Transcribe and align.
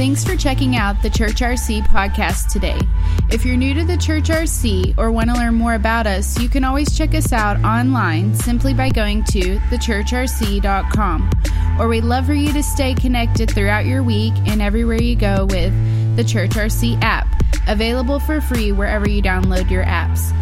Thanks 0.00 0.24
for 0.24 0.34
checking 0.34 0.76
out 0.76 1.02
the 1.02 1.10
Church 1.10 1.42
RC 1.42 1.86
podcast 1.88 2.50
today. 2.50 2.80
If 3.30 3.44
you're 3.44 3.54
new 3.54 3.74
to 3.74 3.84
the 3.84 3.98
Church 3.98 4.28
RC 4.30 4.94
or 4.96 5.12
want 5.12 5.28
to 5.28 5.36
learn 5.36 5.56
more 5.56 5.74
about 5.74 6.06
us, 6.06 6.40
you 6.40 6.48
can 6.48 6.64
always 6.64 6.96
check 6.96 7.14
us 7.14 7.34
out 7.34 7.62
online 7.62 8.34
simply 8.34 8.72
by 8.72 8.88
going 8.88 9.24
to 9.24 9.58
thechurchrc.com. 9.58 11.30
Or 11.78 11.86
we'd 11.86 12.04
love 12.04 12.24
for 12.24 12.32
you 12.32 12.50
to 12.50 12.62
stay 12.62 12.94
connected 12.94 13.50
throughout 13.50 13.84
your 13.84 14.02
week 14.02 14.32
and 14.46 14.62
everywhere 14.62 15.02
you 15.02 15.16
go 15.16 15.44
with 15.44 16.16
the 16.16 16.24
Church 16.24 16.52
RC 16.52 16.98
app, 17.02 17.26
available 17.68 18.20
for 18.20 18.40
free 18.40 18.72
wherever 18.72 19.06
you 19.06 19.20
download 19.20 19.70
your 19.70 19.84
apps. 19.84 20.32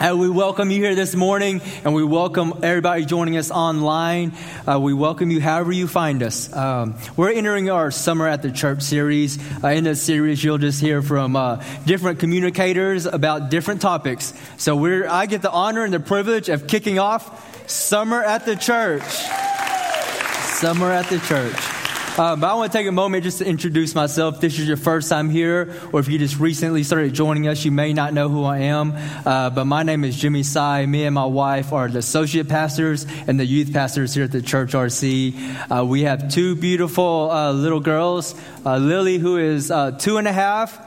Uh, 0.00 0.16
we 0.16 0.30
welcome 0.30 0.70
you 0.70 0.80
here 0.80 0.94
this 0.94 1.14
morning, 1.14 1.60
and 1.84 1.92
we 1.92 2.02
welcome 2.02 2.54
everybody 2.62 3.04
joining 3.04 3.36
us 3.36 3.50
online. 3.50 4.32
Uh, 4.66 4.80
we 4.80 4.94
welcome 4.94 5.30
you 5.30 5.42
however 5.42 5.72
you 5.72 5.86
find 5.86 6.22
us. 6.22 6.50
Um, 6.56 6.94
we're 7.18 7.32
entering 7.32 7.68
our 7.68 7.90
Summer 7.90 8.26
at 8.26 8.40
the 8.40 8.50
Church 8.50 8.80
series. 8.80 9.38
Uh, 9.62 9.68
in 9.68 9.84
this 9.84 10.00
series, 10.00 10.42
you'll 10.42 10.56
just 10.56 10.80
hear 10.80 11.02
from 11.02 11.36
uh, 11.36 11.62
different 11.84 12.18
communicators 12.18 13.04
about 13.04 13.50
different 13.50 13.82
topics. 13.82 14.32
So 14.56 14.74
we're, 14.74 15.06
I 15.06 15.26
get 15.26 15.42
the 15.42 15.50
honor 15.50 15.84
and 15.84 15.92
the 15.92 16.00
privilege 16.00 16.48
of 16.48 16.66
kicking 16.66 16.98
off 16.98 17.68
Summer 17.68 18.22
at 18.22 18.46
the 18.46 18.56
Church. 18.56 19.02
Summer 19.02 20.90
at 20.90 21.10
the 21.10 21.18
Church. 21.18 21.79
Uh, 22.20 22.36
but 22.36 22.50
I 22.50 22.54
want 22.54 22.70
to 22.70 22.76
take 22.76 22.86
a 22.86 22.92
moment 22.92 23.24
just 23.24 23.38
to 23.38 23.46
introduce 23.46 23.94
myself. 23.94 24.34
If 24.34 24.40
this 24.42 24.58
is 24.58 24.68
your 24.68 24.76
first 24.76 25.08
time 25.08 25.30
here, 25.30 25.74
or 25.90 26.00
if 26.00 26.08
you 26.08 26.18
just 26.18 26.38
recently 26.38 26.82
started 26.82 27.14
joining 27.14 27.48
us, 27.48 27.64
you 27.64 27.70
may 27.70 27.94
not 27.94 28.12
know 28.12 28.28
who 28.28 28.44
I 28.44 28.58
am. 28.58 28.92
Uh, 29.24 29.48
but 29.48 29.64
my 29.64 29.84
name 29.84 30.04
is 30.04 30.16
Jimmy 30.16 30.42
Sai. 30.42 30.84
Me 30.84 31.06
and 31.06 31.14
my 31.14 31.24
wife 31.24 31.72
are 31.72 31.88
the 31.88 32.00
associate 32.00 32.46
pastors 32.46 33.06
and 33.26 33.40
the 33.40 33.46
youth 33.46 33.72
pastors 33.72 34.12
here 34.12 34.24
at 34.24 34.32
the 34.32 34.42
Church 34.42 34.72
RC. 34.72 35.70
Uh, 35.70 35.86
we 35.86 36.02
have 36.02 36.30
two 36.30 36.56
beautiful 36.56 37.30
uh, 37.30 37.52
little 37.52 37.80
girls 37.80 38.34
uh, 38.66 38.76
Lily, 38.76 39.16
who 39.16 39.38
is 39.38 39.70
uh, 39.70 39.92
two 39.92 40.18
and 40.18 40.28
a 40.28 40.32
half, 40.32 40.78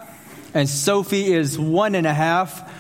and 0.54 0.70
Sophie 0.70 1.34
is 1.34 1.58
one 1.58 1.96
and 1.96 2.06
a 2.06 2.14
half. 2.14 2.72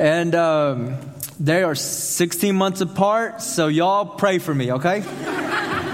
And 0.00 0.34
um, 0.34 0.96
they 1.38 1.62
are 1.62 1.76
16 1.76 2.56
months 2.56 2.80
apart, 2.80 3.40
so 3.40 3.68
y'all 3.68 4.04
pray 4.04 4.38
for 4.40 4.52
me, 4.52 4.72
okay? 4.72 5.04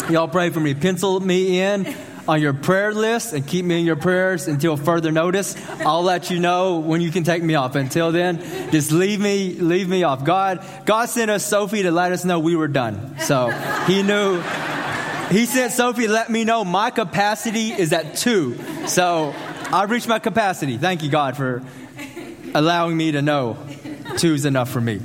Y'all 0.08 0.28
pray 0.28 0.50
for 0.50 0.60
me. 0.60 0.72
Pencil 0.72 1.18
me 1.18 1.60
in 1.60 1.84
on 2.28 2.40
your 2.40 2.52
prayer 2.52 2.92
list 2.92 3.32
and 3.32 3.46
keep 3.46 3.64
me 3.64 3.78
in 3.78 3.86
your 3.86 3.96
prayers 3.96 4.48
until 4.48 4.76
further 4.76 5.12
notice. 5.12 5.56
I'll 5.80 6.02
let 6.02 6.30
you 6.30 6.38
know 6.38 6.78
when 6.78 7.00
you 7.00 7.10
can 7.10 7.24
take 7.24 7.42
me 7.42 7.54
off. 7.54 7.74
Until 7.74 8.12
then, 8.12 8.38
just 8.70 8.92
leave 8.92 9.20
me, 9.20 9.52
leave 9.52 9.88
me 9.88 10.02
off. 10.02 10.24
God, 10.24 10.64
God 10.84 11.08
sent 11.08 11.30
us 11.30 11.44
Sophie 11.44 11.82
to 11.82 11.90
let 11.90 12.12
us 12.12 12.24
know 12.24 12.38
we 12.38 12.56
were 12.56 12.68
done. 12.68 13.18
So 13.20 13.50
he 13.86 14.02
knew, 14.02 14.40
he 15.30 15.46
sent 15.46 15.72
Sophie 15.72 16.08
let 16.08 16.30
me 16.30 16.44
know 16.44 16.64
my 16.64 16.90
capacity 16.90 17.72
is 17.72 17.92
at 17.92 18.16
two. 18.16 18.58
So 18.86 19.34
I've 19.72 19.90
reached 19.90 20.08
my 20.08 20.18
capacity. 20.18 20.78
Thank 20.78 21.02
you, 21.02 21.10
God, 21.10 21.36
for 21.36 21.62
allowing 22.54 22.96
me 22.96 23.12
to 23.12 23.22
know 23.22 23.58
two's 24.16 24.44
enough 24.44 24.70
for 24.70 24.80
me. 24.80 25.00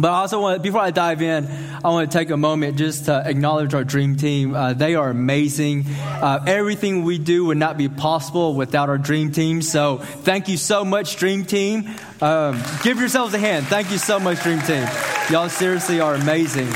But 0.00 0.12
I 0.12 0.20
also 0.20 0.40
want, 0.40 0.62
before 0.62 0.80
I 0.80 0.90
dive 0.90 1.20
in, 1.20 1.46
I 1.84 1.88
want 1.90 2.10
to 2.10 2.18
take 2.18 2.30
a 2.30 2.36
moment 2.36 2.78
just 2.78 3.06
to 3.06 3.22
acknowledge 3.26 3.74
our 3.74 3.84
dream 3.84 4.16
team. 4.16 4.54
Uh, 4.54 4.72
they 4.72 4.94
are 4.94 5.10
amazing. 5.10 5.84
Uh, 5.86 6.42
everything 6.46 7.04
we 7.04 7.18
do 7.18 7.46
would 7.46 7.58
not 7.58 7.76
be 7.76 7.88
possible 7.88 8.54
without 8.54 8.88
our 8.88 8.98
dream 8.98 9.32
team. 9.32 9.62
So 9.62 9.98
thank 9.98 10.48
you 10.48 10.56
so 10.56 10.84
much, 10.84 11.16
dream 11.16 11.44
team. 11.44 11.90
Um, 12.20 12.62
give 12.82 12.98
yourselves 12.98 13.34
a 13.34 13.38
hand. 13.38 13.66
Thank 13.66 13.90
you 13.90 13.98
so 13.98 14.18
much, 14.18 14.42
dream 14.42 14.60
team. 14.60 14.86
Y'all 15.30 15.48
seriously 15.48 16.00
are 16.00 16.14
amazing. 16.14 16.68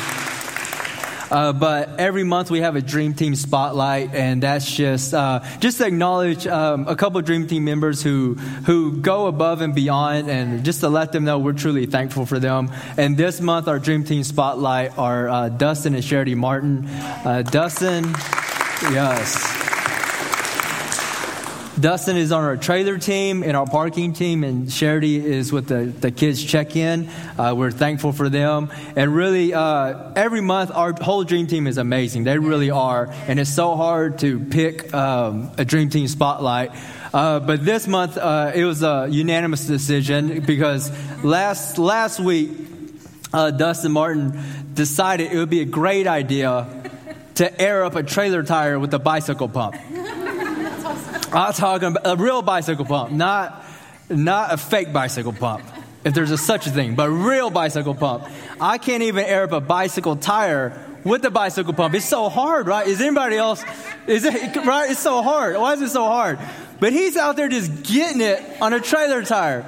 Uh, 1.34 1.52
but 1.52 1.98
every 1.98 2.22
month 2.22 2.48
we 2.48 2.60
have 2.60 2.76
a 2.76 2.80
Dream 2.80 3.12
Team 3.12 3.34
spotlight, 3.34 4.14
and 4.14 4.40
that's 4.40 4.70
just 4.70 5.12
uh, 5.12 5.40
just 5.58 5.78
to 5.78 5.86
acknowledge 5.86 6.46
um, 6.46 6.86
a 6.86 6.94
couple 6.94 7.20
Dream 7.22 7.48
Team 7.48 7.64
members 7.64 8.04
who 8.04 8.34
who 8.66 8.98
go 8.98 9.26
above 9.26 9.60
and 9.60 9.74
beyond, 9.74 10.30
and 10.30 10.64
just 10.64 10.78
to 10.78 10.88
let 10.88 11.10
them 11.10 11.24
know 11.24 11.40
we're 11.40 11.52
truly 11.52 11.86
thankful 11.86 12.24
for 12.24 12.38
them. 12.38 12.70
And 12.96 13.16
this 13.16 13.40
month, 13.40 13.66
our 13.66 13.80
Dream 13.80 14.04
Team 14.04 14.22
spotlight 14.22 14.96
are 14.96 15.28
uh, 15.28 15.48
Dustin 15.48 15.96
and 15.96 16.04
Charity 16.04 16.36
Martin. 16.36 16.86
Uh, 16.86 17.42
Dustin, 17.42 18.04
yes. 18.92 19.63
Dustin 21.78 22.16
is 22.16 22.30
on 22.30 22.44
our 22.44 22.56
trailer 22.56 22.98
team 22.98 23.42
and 23.42 23.56
our 23.56 23.66
parking 23.66 24.12
team, 24.12 24.44
and 24.44 24.70
Charity 24.70 25.16
is 25.16 25.52
with 25.52 25.66
the, 25.66 25.86
the 25.86 26.12
kids 26.12 26.42
check 26.42 26.76
in. 26.76 27.08
Uh, 27.36 27.52
we're 27.56 27.72
thankful 27.72 28.12
for 28.12 28.28
them. 28.28 28.70
And 28.94 29.14
really, 29.14 29.54
uh, 29.54 30.12
every 30.14 30.40
month, 30.40 30.70
our 30.72 30.92
whole 30.92 31.24
dream 31.24 31.48
team 31.48 31.66
is 31.66 31.76
amazing. 31.76 32.24
They 32.24 32.38
really 32.38 32.70
are. 32.70 33.12
And 33.26 33.40
it's 33.40 33.52
so 33.52 33.74
hard 33.74 34.20
to 34.20 34.38
pick 34.38 34.94
um, 34.94 35.50
a 35.58 35.64
dream 35.64 35.90
team 35.90 36.06
spotlight. 36.06 36.70
Uh, 37.12 37.40
but 37.40 37.64
this 37.64 37.88
month, 37.88 38.16
uh, 38.18 38.52
it 38.54 38.64
was 38.64 38.84
a 38.84 39.08
unanimous 39.10 39.66
decision 39.66 40.42
because 40.42 40.92
last, 41.24 41.78
last 41.78 42.20
week, 42.20 42.50
uh, 43.32 43.50
Dustin 43.50 43.90
Martin 43.90 44.40
decided 44.74 45.32
it 45.32 45.38
would 45.38 45.50
be 45.50 45.60
a 45.60 45.66
great 45.66 46.06
idea 46.06 46.68
to 47.34 47.60
air 47.60 47.84
up 47.84 47.96
a 47.96 48.04
trailer 48.04 48.44
tire 48.44 48.78
with 48.78 48.94
a 48.94 49.00
bicycle 49.00 49.48
pump. 49.48 49.74
I'm 51.34 51.52
talking 51.52 51.88
about 51.88 52.06
a 52.06 52.16
real 52.16 52.42
bicycle 52.42 52.84
pump, 52.84 53.10
not, 53.10 53.64
not 54.08 54.52
a 54.52 54.56
fake 54.56 54.92
bicycle 54.92 55.32
pump, 55.32 55.64
if 56.04 56.14
there's 56.14 56.30
a 56.30 56.38
such 56.38 56.66
a 56.66 56.70
thing, 56.70 56.94
but 56.94 57.08
a 57.08 57.10
real 57.10 57.50
bicycle 57.50 57.94
pump. 57.94 58.28
I 58.60 58.78
can't 58.78 59.02
even 59.02 59.24
air 59.24 59.44
up 59.44 59.52
a 59.52 59.60
bicycle 59.60 60.16
tire 60.16 60.80
with 61.02 61.22
the 61.22 61.30
bicycle 61.30 61.72
pump. 61.72 61.94
It's 61.94 62.06
so 62.06 62.28
hard, 62.28 62.66
right? 62.66 62.86
Is 62.86 63.00
anybody 63.00 63.36
else? 63.36 63.64
Is 64.06 64.24
it 64.24 64.56
right? 64.64 64.90
It's 64.90 65.00
so 65.00 65.22
hard. 65.22 65.56
Why 65.56 65.72
is 65.72 65.82
it 65.82 65.90
so 65.90 66.04
hard? 66.04 66.38
But 66.78 66.92
he's 66.92 67.16
out 67.16 67.36
there 67.36 67.48
just 67.48 67.82
getting 67.82 68.20
it 68.20 68.40
on 68.62 68.72
a 68.72 68.80
trailer 68.80 69.22
tire. 69.22 69.66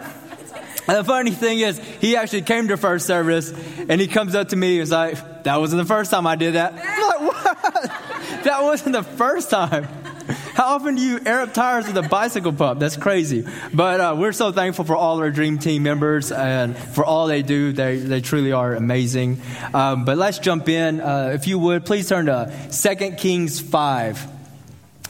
And 0.88 0.96
the 0.98 1.04
funny 1.04 1.32
thing 1.32 1.58
is, 1.58 1.78
he 2.00 2.16
actually 2.16 2.42
came 2.42 2.68
to 2.68 2.76
first 2.76 3.06
service 3.06 3.52
and 3.88 4.00
he 4.00 4.06
comes 4.06 4.36
up 4.36 4.50
to 4.50 4.56
me 4.56 4.74
and 4.74 4.80
was 4.80 4.92
like, 4.92 5.42
That 5.42 5.56
wasn't 5.56 5.82
the 5.82 5.88
first 5.88 6.12
time 6.12 6.26
I 6.28 6.36
did 6.36 6.54
that. 6.54 6.74
I'm 6.74 7.26
like, 7.26 7.32
What? 7.32 8.02
That 8.44 8.62
wasn't 8.62 8.92
the 8.92 9.02
first 9.02 9.50
time. 9.50 9.88
How 10.54 10.74
often 10.74 10.96
do 10.96 11.02
you 11.02 11.20
air 11.24 11.42
up 11.42 11.54
tires 11.54 11.86
with 11.86 11.96
a 11.96 12.02
bicycle 12.02 12.52
pump? 12.52 12.80
That's 12.80 12.96
crazy. 12.96 13.46
But 13.72 14.00
uh, 14.00 14.16
we're 14.18 14.32
so 14.32 14.50
thankful 14.50 14.84
for 14.84 14.96
all 14.96 15.18
our 15.18 15.30
Dream 15.30 15.58
Team 15.58 15.84
members 15.84 16.32
and 16.32 16.76
for 16.76 17.04
all 17.04 17.28
they 17.28 17.42
do. 17.42 17.72
They, 17.72 17.96
they 17.96 18.20
truly 18.20 18.50
are 18.50 18.74
amazing. 18.74 19.40
Um, 19.72 20.04
but 20.04 20.18
let's 20.18 20.40
jump 20.40 20.68
in. 20.68 21.00
Uh, 21.00 21.30
if 21.34 21.46
you 21.46 21.58
would, 21.60 21.86
please 21.86 22.08
turn 22.08 22.26
to 22.26 22.52
2 22.72 23.12
Kings 23.12 23.60
5. 23.60 24.26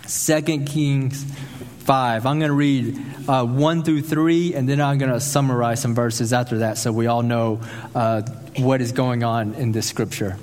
2 0.06 0.43
Kings 0.66 1.25
5. 1.25 2.27
I'm 2.27 2.38
going 2.38 2.50
to 2.50 2.54
read 2.54 3.03
uh, 3.27 3.47
1 3.47 3.84
through 3.84 4.03
3, 4.03 4.54
and 4.54 4.69
then 4.69 4.83
I'm 4.83 4.98
going 4.98 5.12
to 5.12 5.21
summarize 5.21 5.81
some 5.81 5.94
verses 5.94 6.34
after 6.34 6.59
that 6.59 6.77
so 6.77 6.93
we 6.93 7.06
all 7.06 7.22
know 7.22 7.62
uh, 7.94 8.21
what 8.59 8.83
is 8.83 8.93
going 8.93 9.25
on 9.25 9.54
in 9.54 9.72
this 9.72 9.87
scripture. 9.87 10.37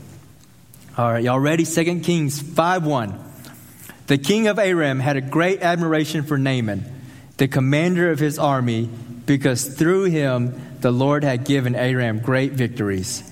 All 0.98 1.12
right, 1.12 1.24
y'all 1.24 1.40
ready? 1.40 1.64
2 1.64 2.00
Kings 2.00 2.42
5 2.42 2.86
1. 2.88 3.33
The 4.08 4.18
king 4.18 4.48
of 4.48 4.60
Aram 4.60 5.00
had 5.00 5.16
a 5.16 5.22
great 5.22 5.62
admiration 5.62 6.24
for 6.24 6.38
Naaman, 6.38 6.84
the 7.38 7.48
commander 7.48 8.12
of 8.12 8.20
his 8.20 8.38
army, 8.38 8.90
because 9.26 9.66
through 9.66 10.06
him 10.06 10.78
the 10.82 10.92
Lord 10.92 11.24
had 11.24 11.46
given 11.46 11.76
Aram 11.76 12.20
great 12.20 12.52
victories. 12.52 13.24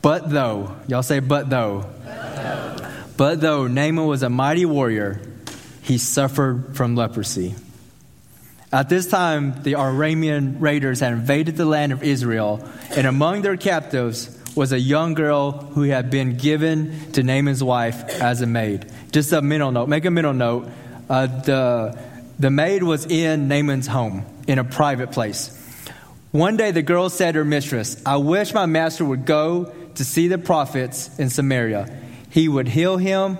But 0.00 0.30
though, 0.30 0.76
y'all 0.88 1.02
say, 1.02 1.20
but 1.20 1.50
though, 1.50 1.84
but 2.04 2.34
though, 2.34 2.88
but 3.18 3.40
though 3.42 3.66
Naaman 3.66 4.06
was 4.06 4.22
a 4.22 4.30
mighty 4.30 4.64
warrior, 4.64 5.20
he 5.82 5.98
suffered 5.98 6.74
from 6.74 6.96
leprosy. 6.96 7.54
At 8.72 8.88
this 8.88 9.06
time, 9.06 9.62
the 9.62 9.74
Aramean 9.74 10.60
raiders 10.60 11.00
had 11.00 11.12
invaded 11.12 11.56
the 11.56 11.66
land 11.66 11.92
of 11.92 12.02
Israel, 12.02 12.66
and 12.96 13.06
among 13.06 13.42
their 13.42 13.58
captives 13.58 14.38
was 14.54 14.72
a 14.72 14.78
young 14.78 15.14
girl 15.14 15.52
who 15.52 15.82
had 15.82 16.10
been 16.10 16.36
given 16.36 17.12
to 17.12 17.22
Naaman's 17.22 17.62
wife 17.62 18.02
as 18.20 18.42
a 18.42 18.46
maid. 18.46 18.86
Just 19.12 19.32
a 19.32 19.42
mental 19.42 19.70
note. 19.70 19.88
Make 19.88 20.04
a 20.04 20.10
mental 20.10 20.32
note. 20.32 20.68
Uh, 21.08 21.26
the, 21.26 21.98
the 22.38 22.50
maid 22.50 22.82
was 22.82 23.06
in 23.06 23.48
Naaman's 23.48 23.86
home 23.86 24.24
in 24.46 24.58
a 24.58 24.64
private 24.64 25.12
place. 25.12 25.56
One 26.30 26.56
day 26.56 26.70
the 26.70 26.82
girl 26.82 27.10
said 27.10 27.32
to 27.32 27.40
her 27.40 27.44
mistress, 27.44 28.00
I 28.06 28.16
wish 28.16 28.54
my 28.54 28.66
master 28.66 29.04
would 29.04 29.26
go 29.26 29.72
to 29.96 30.04
see 30.04 30.28
the 30.28 30.38
prophets 30.38 31.18
in 31.18 31.30
Samaria. 31.30 31.88
He 32.30 32.48
would 32.48 32.68
heal 32.68 32.96
him 32.96 33.38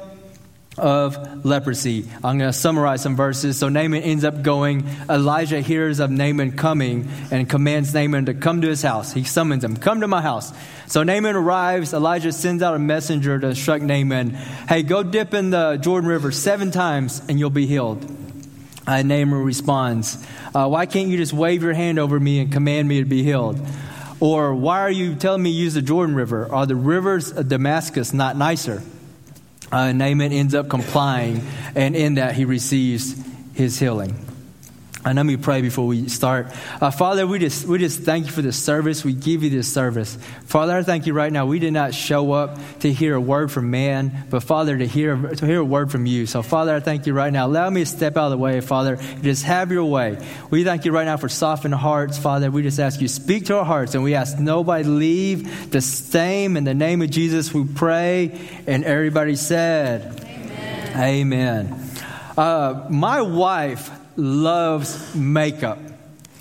of 0.80 1.44
leprosy. 1.44 2.06
I'm 2.16 2.38
going 2.38 2.50
to 2.50 2.52
summarize 2.52 3.02
some 3.02 3.16
verses. 3.16 3.58
So 3.58 3.68
Naaman 3.68 4.02
ends 4.02 4.24
up 4.24 4.42
going. 4.42 4.88
Elijah 5.08 5.60
hears 5.60 6.00
of 6.00 6.10
Naaman 6.10 6.52
coming 6.52 7.08
and 7.30 7.48
commands 7.48 7.94
Naaman 7.94 8.26
to 8.26 8.34
come 8.34 8.62
to 8.62 8.68
his 8.68 8.82
house. 8.82 9.12
He 9.12 9.24
summons 9.24 9.62
him, 9.62 9.76
Come 9.76 10.00
to 10.00 10.08
my 10.08 10.22
house. 10.22 10.52
So 10.86 11.02
Naaman 11.02 11.36
arrives. 11.36 11.92
Elijah 11.92 12.32
sends 12.32 12.62
out 12.62 12.74
a 12.74 12.78
messenger 12.78 13.38
to 13.38 13.48
instruct 13.48 13.84
Naaman 13.84 14.30
Hey, 14.30 14.82
go 14.82 15.02
dip 15.02 15.34
in 15.34 15.50
the 15.50 15.76
Jordan 15.76 16.08
River 16.08 16.32
seven 16.32 16.70
times 16.70 17.22
and 17.28 17.38
you'll 17.38 17.50
be 17.50 17.66
healed. 17.66 18.04
Uh, 18.86 19.02
Naaman 19.02 19.44
responds, 19.44 20.16
uh, 20.54 20.66
Why 20.66 20.86
can't 20.86 21.08
you 21.08 21.16
just 21.16 21.32
wave 21.32 21.62
your 21.62 21.74
hand 21.74 21.98
over 21.98 22.18
me 22.18 22.40
and 22.40 22.52
command 22.52 22.88
me 22.88 23.00
to 23.00 23.04
be 23.04 23.22
healed? 23.22 23.60
Or 24.20 24.54
why 24.54 24.80
are 24.80 24.90
you 24.90 25.14
telling 25.14 25.42
me 25.42 25.50
use 25.50 25.74
the 25.74 25.82
Jordan 25.82 26.14
River? 26.14 26.52
Are 26.52 26.66
the 26.66 26.76
rivers 26.76 27.32
of 27.32 27.48
Damascus 27.48 28.12
not 28.12 28.36
nicer? 28.36 28.82
Uh, 29.72 29.92
Naaman 29.92 30.32
ends 30.32 30.54
up 30.54 30.68
complying, 30.68 31.42
and 31.74 31.94
in 31.94 32.14
that 32.14 32.34
he 32.34 32.44
receives 32.44 33.14
his 33.54 33.78
healing. 33.78 34.29
And 35.02 35.16
let 35.16 35.24
me 35.24 35.38
pray 35.38 35.62
before 35.62 35.86
we 35.86 36.08
start. 36.08 36.48
Uh, 36.78 36.90
Father, 36.90 37.26
we 37.26 37.38
just, 37.38 37.66
we 37.66 37.78
just 37.78 38.00
thank 38.00 38.26
you 38.26 38.32
for 38.32 38.42
this 38.42 38.62
service. 38.62 39.02
We 39.02 39.14
give 39.14 39.42
you 39.42 39.48
this 39.48 39.72
service. 39.72 40.18
Father, 40.44 40.76
I 40.76 40.82
thank 40.82 41.06
you 41.06 41.14
right 41.14 41.32
now. 41.32 41.46
We 41.46 41.58
did 41.58 41.72
not 41.72 41.94
show 41.94 42.32
up 42.32 42.58
to 42.80 42.92
hear 42.92 43.14
a 43.14 43.20
word 43.20 43.50
from 43.50 43.70
man, 43.70 44.26
but 44.28 44.42
Father, 44.42 44.76
to 44.76 44.86
hear, 44.86 45.16
to 45.16 45.46
hear 45.46 45.60
a 45.60 45.64
word 45.64 45.90
from 45.90 46.04
you. 46.04 46.26
So, 46.26 46.42
Father, 46.42 46.74
I 46.74 46.80
thank 46.80 47.06
you 47.06 47.14
right 47.14 47.32
now. 47.32 47.46
Allow 47.46 47.70
me 47.70 47.80
to 47.80 47.86
step 47.86 48.18
out 48.18 48.26
of 48.26 48.32
the 48.32 48.36
way, 48.36 48.60
Father. 48.60 48.98
Just 49.22 49.44
have 49.44 49.72
your 49.72 49.86
way. 49.86 50.18
We 50.50 50.64
thank 50.64 50.84
you 50.84 50.92
right 50.92 51.06
now 51.06 51.16
for 51.16 51.30
softened 51.30 51.74
hearts, 51.74 52.18
Father. 52.18 52.50
We 52.50 52.60
just 52.62 52.78
ask 52.78 53.00
you, 53.00 53.08
speak 53.08 53.46
to 53.46 53.56
our 53.56 53.64
hearts, 53.64 53.94
and 53.94 54.04
we 54.04 54.14
ask 54.14 54.38
nobody 54.38 54.84
leave 54.84 55.70
the 55.70 55.80
same. 55.80 56.58
In 56.58 56.64
the 56.64 56.74
name 56.74 57.00
of 57.00 57.08
Jesus, 57.08 57.54
we 57.54 57.64
pray. 57.64 58.38
And 58.66 58.84
everybody 58.84 59.36
said, 59.36 60.20
Amen. 60.94 60.96
Amen. 60.98 61.90
Uh, 62.36 62.86
my 62.90 63.22
wife 63.22 63.90
loves 64.20 65.14
makeup. 65.14 65.78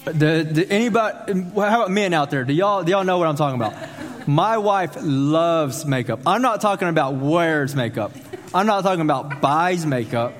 The, 0.06 0.48
the, 0.50 0.68
anybody, 0.70 1.34
how 1.34 1.84
about 1.84 1.92
men 1.92 2.14
out 2.14 2.32
there? 2.32 2.44
Do 2.44 2.54
y'all, 2.54 2.84
do 2.84 2.92
y'all 2.92 3.04
know 3.04 3.18
what 3.18 3.28
I'm 3.28 3.36
talking 3.36 3.60
about? 3.60 4.28
My 4.28 4.58
wife 4.58 4.98
loves 5.02 5.86
makeup. 5.86 6.22
I'm 6.26 6.42
not 6.42 6.62
talking 6.62 6.88
about 6.88 7.16
wears 7.16 7.76
makeup. 7.76 8.12
I'm 8.54 8.66
not 8.66 8.84
talking 8.84 9.02
about 9.02 9.42
buys 9.42 9.86
makeup. 9.86 10.34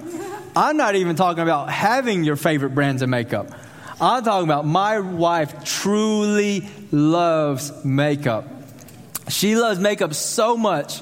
I'm 0.56 0.78
not 0.78 0.96
even 0.96 1.16
talking 1.16 1.44
about 1.44 1.70
having 1.70 2.24
your 2.24 2.36
favorite 2.36 2.72
brands 2.72 3.02
of 3.02 3.10
makeup. 3.10 3.52
I'm 4.02 4.24
talking 4.24 4.48
about 4.48 4.66
my 4.66 5.00
wife 5.00 5.64
truly 5.64 6.68
loves 6.92 7.86
makeup. 7.86 8.48
She 9.30 9.56
loves 9.56 9.80
makeup 9.80 10.14
so 10.14 10.58
much, 10.58 11.02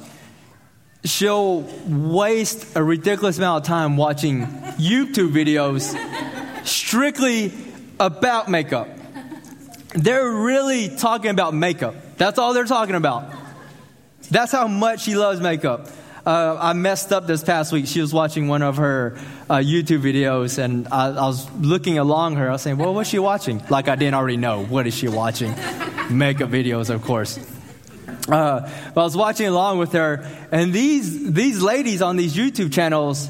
she'll 1.09 1.61
waste 1.85 2.75
a 2.75 2.83
ridiculous 2.83 3.37
amount 3.37 3.63
of 3.63 3.67
time 3.67 3.97
watching 3.97 4.41
YouTube 4.77 5.31
videos 5.31 5.95
strictly 6.65 7.51
about 7.99 8.49
makeup. 8.49 8.87
They're 9.93 10.29
really 10.29 10.95
talking 10.95 11.31
about 11.31 11.53
makeup. 11.53 11.95
That's 12.17 12.37
all 12.37 12.53
they're 12.53 12.65
talking 12.65 12.95
about. 12.95 13.31
That's 14.29 14.51
how 14.51 14.67
much 14.67 15.01
she 15.01 15.15
loves 15.15 15.39
makeup. 15.39 15.87
Uh, 16.25 16.57
I 16.59 16.73
messed 16.73 17.13
up 17.13 17.25
this 17.25 17.41
past 17.41 17.71
week. 17.71 17.87
She 17.87 18.01
was 18.01 18.13
watching 18.13 18.49
one 18.49 18.61
of 18.61 18.77
her 18.77 19.17
uh, 19.49 19.55
YouTube 19.57 20.01
videos, 20.01 20.57
and 20.57 20.87
I, 20.89 21.07
I, 21.07 21.25
was 21.25 21.49
looking 21.51 21.97
along 21.99 22.35
her. 22.35 22.49
I 22.49 22.51
was 22.51 22.61
saying, 22.61 22.77
"Well, 22.77 22.93
what's 22.93 23.09
she 23.09 23.17
watching?" 23.17 23.63
Like 23.69 23.87
I 23.87 23.95
didn't 23.95 24.15
already 24.15 24.35
know. 24.35 24.65
What 24.65 24.87
is 24.87 24.93
she 24.93 25.07
watching? 25.07 25.55
makeup 26.09 26.49
videos, 26.49 26.89
of 26.89 27.01
course. 27.01 27.39
Uh, 28.27 28.69
I 28.95 28.99
was 28.99 29.15
watching 29.15 29.47
along 29.47 29.77
with 29.79 29.93
her, 29.93 30.25
and 30.51 30.73
these 30.73 31.31
these 31.31 31.61
ladies 31.61 32.01
on 32.01 32.17
these 32.17 32.35
YouTube 32.35 32.73
channels 32.73 33.29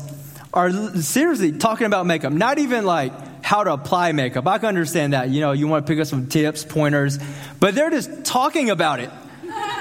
are 0.54 0.72
seriously 0.96 1.52
talking 1.52 1.86
about 1.86 2.06
makeup. 2.06 2.34
Not 2.34 2.58
even 2.58 2.86
like 2.86 3.14
how 3.44 3.64
to 3.64 3.74
apply 3.74 4.12
makeup. 4.12 4.48
I 4.48 4.58
can 4.58 4.68
understand 4.70 5.14
that. 5.14 5.30
You 5.30 5.42
know, 5.42 5.52
you 5.52 5.68
want 5.68 5.86
to 5.86 5.92
pick 5.92 6.02
up 6.02 6.08
some 6.08 6.28
tips, 6.28 6.64
pointers, 6.64 7.20
but 7.60 7.76
they're 7.76 7.92
just 7.92 8.26
talking 8.26 8.70
about 8.70 9.00
it. 9.00 9.10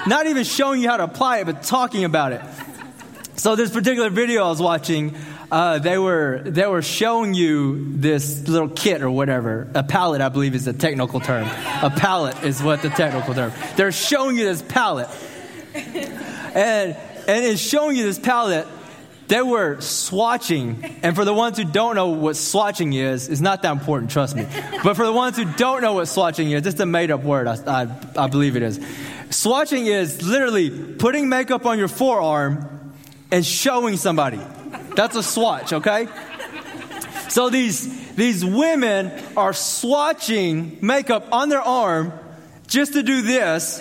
Not 0.06 0.26
even 0.26 0.44
showing 0.44 0.82
you 0.82 0.88
how 0.88 0.98
to 0.98 1.04
apply 1.04 1.38
it, 1.38 1.46
but 1.46 1.62
talking 1.62 2.04
about 2.04 2.32
it. 2.32 2.42
So 3.36 3.56
this 3.56 3.70
particular 3.70 4.08
video 4.08 4.44
I 4.44 4.48
was 4.48 4.62
watching, 4.62 5.14
uh, 5.50 5.78
they 5.78 5.98
were 5.98 6.42
they 6.44 6.66
were 6.66 6.82
showing 6.82 7.34
you 7.34 7.92
this 7.96 8.48
little 8.48 8.68
kit 8.68 9.02
or 9.02 9.10
whatever. 9.10 9.68
A 9.74 9.82
palette, 9.82 10.20
I 10.20 10.28
believe, 10.28 10.54
is 10.54 10.64
the 10.64 10.72
technical 10.72 11.20
term. 11.20 11.46
A 11.82 11.90
palette 11.90 12.42
is 12.44 12.62
what 12.62 12.82
the 12.82 12.90
technical 12.90 13.34
term. 13.34 13.52
They're 13.76 13.92
showing 13.92 14.36
you 14.36 14.44
this 14.44 14.62
palette, 14.62 15.10
and 15.74 16.96
and 17.28 17.44
it's 17.44 17.60
showing 17.60 17.96
you 17.96 18.04
this 18.04 18.18
palette 18.18 18.66
they 19.28 19.42
were 19.42 19.76
swatching, 19.76 21.00
and 21.02 21.16
for 21.16 21.24
the 21.24 21.34
ones 21.34 21.58
who 21.58 21.64
don't 21.64 21.96
know 21.96 22.10
what 22.10 22.36
swatching 22.36 22.94
is, 22.94 23.28
it's 23.28 23.40
not 23.40 23.62
that 23.62 23.72
important, 23.72 24.10
trust 24.12 24.36
me. 24.36 24.46
But 24.84 24.94
for 24.94 25.04
the 25.04 25.12
ones 25.12 25.36
who 25.36 25.44
don't 25.44 25.82
know 25.82 25.94
what 25.94 26.04
swatching 26.04 26.54
is, 26.54 26.64
it's 26.64 26.78
a 26.78 26.86
made 26.86 27.10
up 27.10 27.24
word, 27.24 27.48
I, 27.48 27.56
I, 27.66 27.88
I 28.16 28.26
believe 28.28 28.56
it 28.56 28.62
is. 28.62 28.78
Swatching 29.30 29.86
is 29.86 30.22
literally 30.22 30.70
putting 30.70 31.28
makeup 31.28 31.66
on 31.66 31.76
your 31.76 31.88
forearm 31.88 32.94
and 33.32 33.44
showing 33.44 33.96
somebody. 33.96 34.40
That's 34.96 35.14
a 35.14 35.22
swatch, 35.22 35.72
okay? 35.72 36.08
So 37.28 37.50
these, 37.50 38.14
these 38.14 38.44
women 38.44 39.12
are 39.36 39.52
swatching 39.52 40.82
makeup 40.82 41.28
on 41.32 41.48
their 41.48 41.62
arm 41.62 42.12
just 42.66 42.94
to 42.94 43.02
do 43.02 43.22
this 43.22 43.80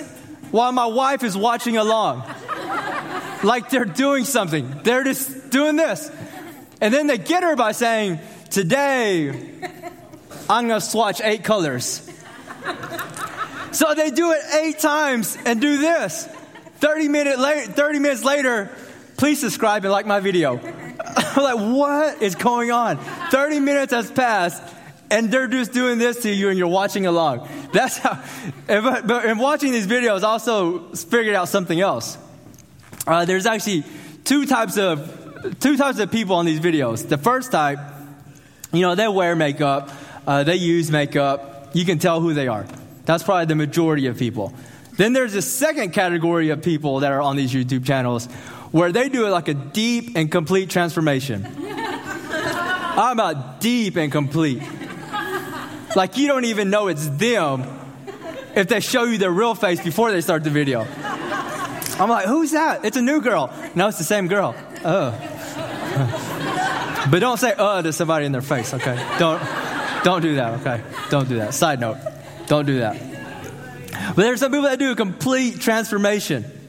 while 0.52 0.72
my 0.72 0.86
wife 0.86 1.24
is 1.24 1.36
watching 1.36 1.78
along 1.78 2.24
like 3.44 3.70
they're 3.70 3.86
doing 3.86 4.26
something. 4.26 4.82
They're 4.84 5.04
just 5.04 5.50
doing 5.50 5.76
this. 5.76 6.12
And 6.82 6.94
then 6.94 7.08
they 7.08 7.18
get 7.18 7.44
her 7.44 7.56
by 7.56 7.72
saying, 7.72 8.20
Today, 8.50 9.30
I'm 10.50 10.68
going 10.68 10.80
to 10.80 10.86
swatch 10.86 11.22
eight 11.22 11.44
colors. 11.44 12.10
So 13.72 13.94
they 13.94 14.10
do 14.10 14.32
it 14.32 14.40
eight 14.54 14.80
times 14.80 15.38
and 15.46 15.60
do 15.60 15.78
this. 15.78 16.26
30, 16.80 17.08
minute 17.10 17.40
late, 17.40 17.68
30 17.68 18.00
minutes 18.00 18.24
later, 18.24 18.72
please 19.18 19.42
subscribe 19.42 19.84
and 19.84 19.92
like 19.92 20.06
my 20.06 20.20
video. 20.20 20.60
I'm 21.36 21.44
like, 21.44 21.76
what 21.76 22.22
is 22.22 22.36
going 22.36 22.72
on? 22.72 22.98
30 22.98 23.60
minutes 23.60 23.94
has 23.94 24.10
passed 24.10 24.62
and 25.12 25.32
they're 25.32 25.48
just 25.48 25.72
doing 25.72 25.98
this 25.98 26.24
to 26.24 26.34
you 26.34 26.50
and 26.50 26.58
you're 26.58 26.68
watching 26.68 27.06
along. 27.06 27.48
That's 27.74 27.98
how, 27.98 28.24
but, 28.68 29.08
but 29.08 29.26
in 29.26 29.38
watching 29.38 29.72
these 29.72 29.88
videos, 29.88 30.24
I 30.24 30.28
also 30.28 30.80
figured 30.94 31.36
out 31.36 31.50
something 31.50 31.80
else. 31.80 32.18
Uh, 33.06 33.26
there's 33.26 33.46
actually 33.46 33.84
two 34.24 34.46
types 34.46 34.78
of 34.78 35.22
two 35.60 35.78
types 35.78 36.00
of 36.00 36.12
people 36.12 36.36
on 36.36 36.46
these 36.46 36.60
videos. 36.60 37.08
The 37.08 37.20
first 37.20 37.52
type, 37.52 37.80
you 38.74 38.82
know, 38.82 38.96
they 38.96 39.08
wear 39.08 39.36
makeup, 39.36 39.92
uh, 40.26 40.44
they 40.44 40.56
use 40.56 40.90
makeup. 40.90 41.70
You 41.74 41.86
can 41.86 42.00
tell 42.00 42.20
who 42.20 42.34
they 42.34 42.48
are. 42.48 42.66
That's 43.06 43.24
probably 43.24 43.46
the 43.46 43.56
majority 43.56 44.08
of 44.08 44.18
people. 44.18 44.54
Then 44.98 45.14
there's 45.14 45.36
a 45.36 45.42
second 45.42 45.92
category 45.92 46.50
of 46.50 46.64
people 46.64 47.02
that 47.02 47.12
are 47.12 47.22
on 47.22 47.36
these 47.36 47.54
YouTube 47.54 47.86
channels 47.86 48.28
where 48.76 48.92
they 48.92 49.08
do 49.08 49.26
it 49.26 49.30
like 49.30 49.48
a 49.48 49.54
deep 49.54 50.18
and 50.18 50.30
complete 50.30 50.70
transformation. 50.70 51.46
I'm 51.48 53.14
about 53.14 53.62
deep 53.62 53.96
and 53.96 54.12
complete. 54.12 54.62
Like 55.96 56.18
you 56.18 56.28
don't 56.28 56.44
even 56.44 56.72
know 56.72 56.90
it's 56.90 57.08
them 57.08 57.64
if 58.54 58.68
they 58.68 58.82
show 58.82 59.06
you 59.06 59.18
their 59.18 59.32
real 59.32 59.56
face 59.56 59.82
before 59.82 60.12
they 60.12 60.20
start 60.20 60.44
the 60.44 60.50
video. 60.50 60.82
I'm 60.82 62.10
like, 62.10 62.26
who's 62.26 62.52
that? 62.52 62.84
It's 62.84 62.98
a 62.98 63.02
new 63.02 63.22
girl. 63.22 63.50
No, 63.76 63.88
it's 63.88 63.98
the 63.98 64.04
same 64.04 64.28
girl. 64.28 64.54
Oh. 64.84 65.12
but 67.10 67.20
don't 67.20 67.38
say 67.38 67.54
uh 67.58 67.82
to 67.82 67.94
somebody 67.94 68.26
in 68.26 68.34
their 68.34 68.42
face, 68.42 68.74
okay? 68.74 68.98
Don't 69.18 69.42
don't 70.04 70.22
do 70.22 70.36
that, 70.36 70.60
okay? 70.60 70.84
Don't 71.10 71.30
do 71.30 71.38
that. 71.38 71.54
Side 71.54 71.80
note, 71.80 71.96
don't 72.48 72.66
do 72.66 72.80
that. 72.80 73.00
But 74.08 74.24
there's 74.24 74.42
some 74.42 74.52
people 74.52 74.64
that 74.64 74.80
do 74.80 74.92
a 74.92 74.98
complete 74.98 75.62
transformation. 75.62 76.65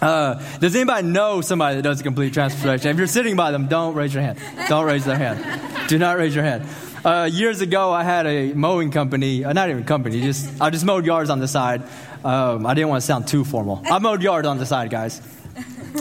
Uh, 0.00 0.34
does 0.58 0.74
anybody 0.76 1.06
know 1.06 1.40
somebody 1.40 1.76
that 1.76 1.82
does 1.82 2.00
a 2.00 2.04
complete 2.04 2.32
transformation? 2.32 2.90
If 2.90 2.98
you're 2.98 3.06
sitting 3.06 3.36
by 3.36 3.50
them, 3.50 3.66
don't 3.66 3.94
raise 3.94 4.14
your 4.14 4.22
hand. 4.22 4.38
Don't 4.68 4.84
raise 4.84 5.04
their 5.04 5.16
hand. 5.16 5.88
Do 5.88 5.98
not 5.98 6.18
raise 6.18 6.34
your 6.34 6.44
hand. 6.44 6.64
Uh, 7.04 7.28
years 7.30 7.60
ago, 7.60 7.92
I 7.92 8.04
had 8.04 8.26
a 8.26 8.52
mowing 8.52 8.90
company, 8.90 9.44
uh, 9.44 9.52
not 9.52 9.70
even 9.70 9.84
company, 9.84 10.20
just 10.20 10.60
I 10.60 10.70
just 10.70 10.84
mowed 10.84 11.06
yards 11.06 11.30
on 11.30 11.38
the 11.38 11.48
side. 11.48 11.82
Um, 12.24 12.66
I 12.66 12.74
didn't 12.74 12.88
want 12.88 13.02
to 13.02 13.06
sound 13.06 13.28
too 13.28 13.44
formal. 13.44 13.82
I 13.84 13.98
mowed 13.98 14.22
yards 14.22 14.46
on 14.46 14.58
the 14.58 14.66
side, 14.66 14.90
guys. 14.90 15.22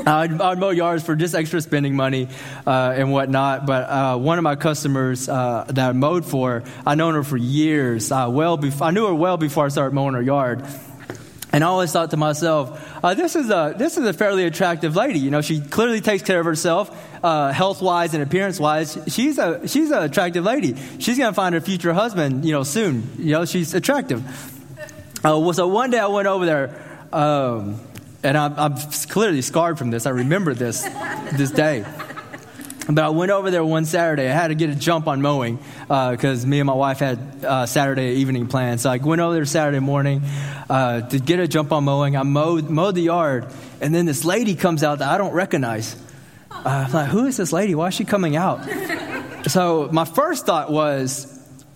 I'd, 0.06 0.40
I'd, 0.40 0.60
mow 0.60 0.70
yards 0.70 1.04
for 1.04 1.16
just 1.16 1.34
extra 1.34 1.62
spending 1.62 1.96
money 1.96 2.28
uh, 2.66 2.94
and 2.96 3.12
whatnot. 3.12 3.66
But 3.66 3.90
uh, 3.90 4.18
one 4.18 4.38
of 4.38 4.44
my 4.44 4.56
customers 4.56 5.28
uh, 5.30 5.66
that 5.70 5.90
I 5.90 5.94
mowed 5.94 6.26
for, 6.26 6.64
I 6.86 6.96
known 6.96 7.14
her 7.16 7.24
for 7.24 7.38
years. 7.38 8.12
Uh, 8.12 8.28
well, 8.30 8.58
bef- 8.58 8.86
I 8.86 8.92
knew 8.92 9.08
her 9.08 9.16
well 9.16 9.38
before 9.38 9.66
I 9.66 9.70
started 9.70 9.96
mowing 9.96 10.14
her 10.14 10.22
yard. 10.22 10.66
And 11.54 11.64
I 11.64 11.68
always 11.68 11.92
thought 11.92 12.12
to 12.12 12.18
myself, 12.18 13.04
uh, 13.04 13.14
this 13.14 13.36
is 13.36 13.50
a 13.50 13.74
this 13.78 13.98
is 13.98 14.06
a 14.06 14.14
fairly 14.14 14.46
attractive 14.46 14.96
lady. 14.96 15.20
You 15.20 15.32
know, 15.32 15.42
she 15.42 15.62
clearly 15.62 16.02
takes 16.02 16.24
care 16.24 16.40
of 16.40 16.46
herself, 16.46 16.92
uh, 17.24 17.52
health 17.54 17.82
wise 17.82 18.14
and 18.14 18.22
appearance 18.22 18.60
wise. 18.60 18.98
She's 19.08 19.38
a 19.38 19.66
she's 19.68 19.90
an 19.92 20.04
attractive 20.04 20.44
lady. 20.44 20.76
She's 21.00 21.18
gonna 21.18 21.34
find 21.34 21.56
her 21.56 21.62
future 21.62 21.94
husband, 21.94 22.44
you 22.44 22.52
know, 22.52 22.64
soon. 22.64 23.10
You 23.18 23.32
know, 23.32 23.46
she's 23.46 23.74
attractive. 23.74 24.24
Uh, 25.24 25.40
well, 25.40 25.54
so 25.54 25.68
one 25.68 25.90
day 25.90 26.00
I 26.00 26.08
went 26.08 26.28
over 26.28 26.46
there, 26.46 27.08
um, 27.12 27.80
and 28.24 28.38
I'm, 28.38 28.54
I'm, 28.60 28.78
clearly 29.10 29.42
scarred 29.42 29.78
from 29.78 29.90
this. 29.90 30.06
I 30.06 30.12
remember 30.12 30.54
this 30.54 30.84
this 31.34 31.50
day. 31.50 31.86
But 32.90 33.04
I 33.04 33.10
went 33.10 33.32
over 33.32 33.52
there 33.52 33.66
one 33.66 33.84
Saturday. 33.84 34.28
I 34.28 34.32
had 34.32 34.48
to 34.48 34.56
get 34.56 34.70
a 34.70 34.76
jump 34.76 35.08
on 35.08 35.22
mowing 35.22 35.60
because 35.82 36.46
uh, 36.46 36.48
me 36.48 36.60
and 36.60 36.68
my 36.68 36.74
wife 36.74 37.00
had 37.00 37.20
uh, 37.44 37.66
Saturday 37.66 38.16
evening 38.16 38.48
plans. 38.48 38.84
So 38.84 38.90
I 38.90 38.98
went 38.98 39.20
over 39.20 39.34
there 39.34 39.46
Saturday 39.46 39.80
morning 39.80 40.22
uh, 40.70 41.02
to 41.02 41.20
get 41.20 41.40
a 41.40 41.48
jump 41.48 41.74
on 41.74 41.84
mowing. 41.84 42.16
I 42.16 42.24
mowed, 42.24 42.70
mowed 42.70 42.96
the 42.96 43.02
yard, 43.02 43.52
and 43.82 43.94
then 43.94 44.06
this 44.06 44.24
lady 44.24 44.56
comes 44.56 44.84
out 44.84 45.00
that 45.00 45.10
I 45.10 45.18
don't 45.18 45.34
recognize. 45.34 46.02
Uh, 46.50 46.86
I'm 46.88 46.92
like, 46.92 47.10
who 47.10 47.26
is 47.26 47.36
this 47.36 47.52
lady? 47.52 47.76
Why 47.76 47.88
is 47.88 47.94
she 47.94 48.06
coming 48.06 48.38
out? 48.38 48.64
so 49.48 49.90
my 49.92 50.06
first 50.06 50.46
thought 50.46 50.72
was, 50.72 51.34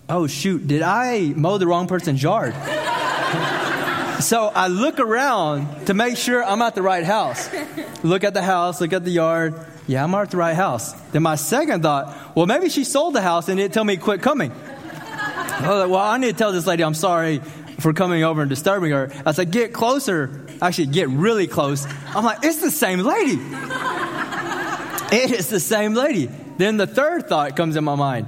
oh, 0.07 0.27
shoot, 0.27 0.65
did 0.65 0.81
I 0.81 1.33
mow 1.35 1.57
the 1.57 1.67
wrong 1.67 1.87
person's 1.87 2.23
yard? 2.23 2.53
so 4.23 4.47
I 4.47 4.67
look 4.69 4.99
around 4.99 5.87
to 5.87 5.93
make 5.93 6.15
sure 6.15 6.41
I'm 6.41 6.61
at 6.61 6.73
the 6.73 6.81
right 6.81 7.03
house. 7.03 7.49
Look 8.01 8.23
at 8.23 8.33
the 8.33 8.41
house, 8.41 8.79
look 8.79 8.93
at 8.93 9.03
the 9.03 9.11
yard. 9.11 9.55
Yeah, 9.91 10.05
I'm 10.05 10.15
at 10.15 10.31
the 10.31 10.37
right 10.37 10.55
house. 10.55 10.93
Then 11.11 11.21
my 11.21 11.35
second 11.35 11.83
thought, 11.83 12.33
well, 12.33 12.45
maybe 12.45 12.69
she 12.69 12.85
sold 12.85 13.13
the 13.13 13.21
house 13.21 13.49
and 13.49 13.57
didn't 13.57 13.73
tell 13.73 13.83
me 13.83 13.97
quit 13.97 14.21
coming. 14.21 14.49
I 14.53 15.67
was 15.67 15.81
like, 15.81 15.89
well, 15.89 15.97
I 15.97 16.17
need 16.17 16.31
to 16.31 16.33
tell 16.33 16.53
this 16.53 16.65
lady 16.65 16.81
I'm 16.81 16.93
sorry 16.93 17.39
for 17.79 17.91
coming 17.91 18.23
over 18.23 18.39
and 18.39 18.49
disturbing 18.49 18.91
her. 18.91 19.11
I 19.25 19.33
said, 19.33 19.51
get 19.51 19.73
closer. 19.73 20.47
Actually, 20.61 20.87
get 20.87 21.09
really 21.09 21.45
close. 21.45 21.85
I'm 22.15 22.23
like, 22.23 22.37
it's 22.41 22.61
the 22.61 22.71
same 22.71 23.01
lady. 23.01 23.33
it 25.13 25.31
is 25.31 25.49
the 25.49 25.59
same 25.59 25.93
lady. 25.93 26.27
Then 26.57 26.77
the 26.77 26.87
third 26.87 27.27
thought 27.27 27.57
comes 27.57 27.75
in 27.75 27.83
my 27.83 27.95
mind. 27.95 28.27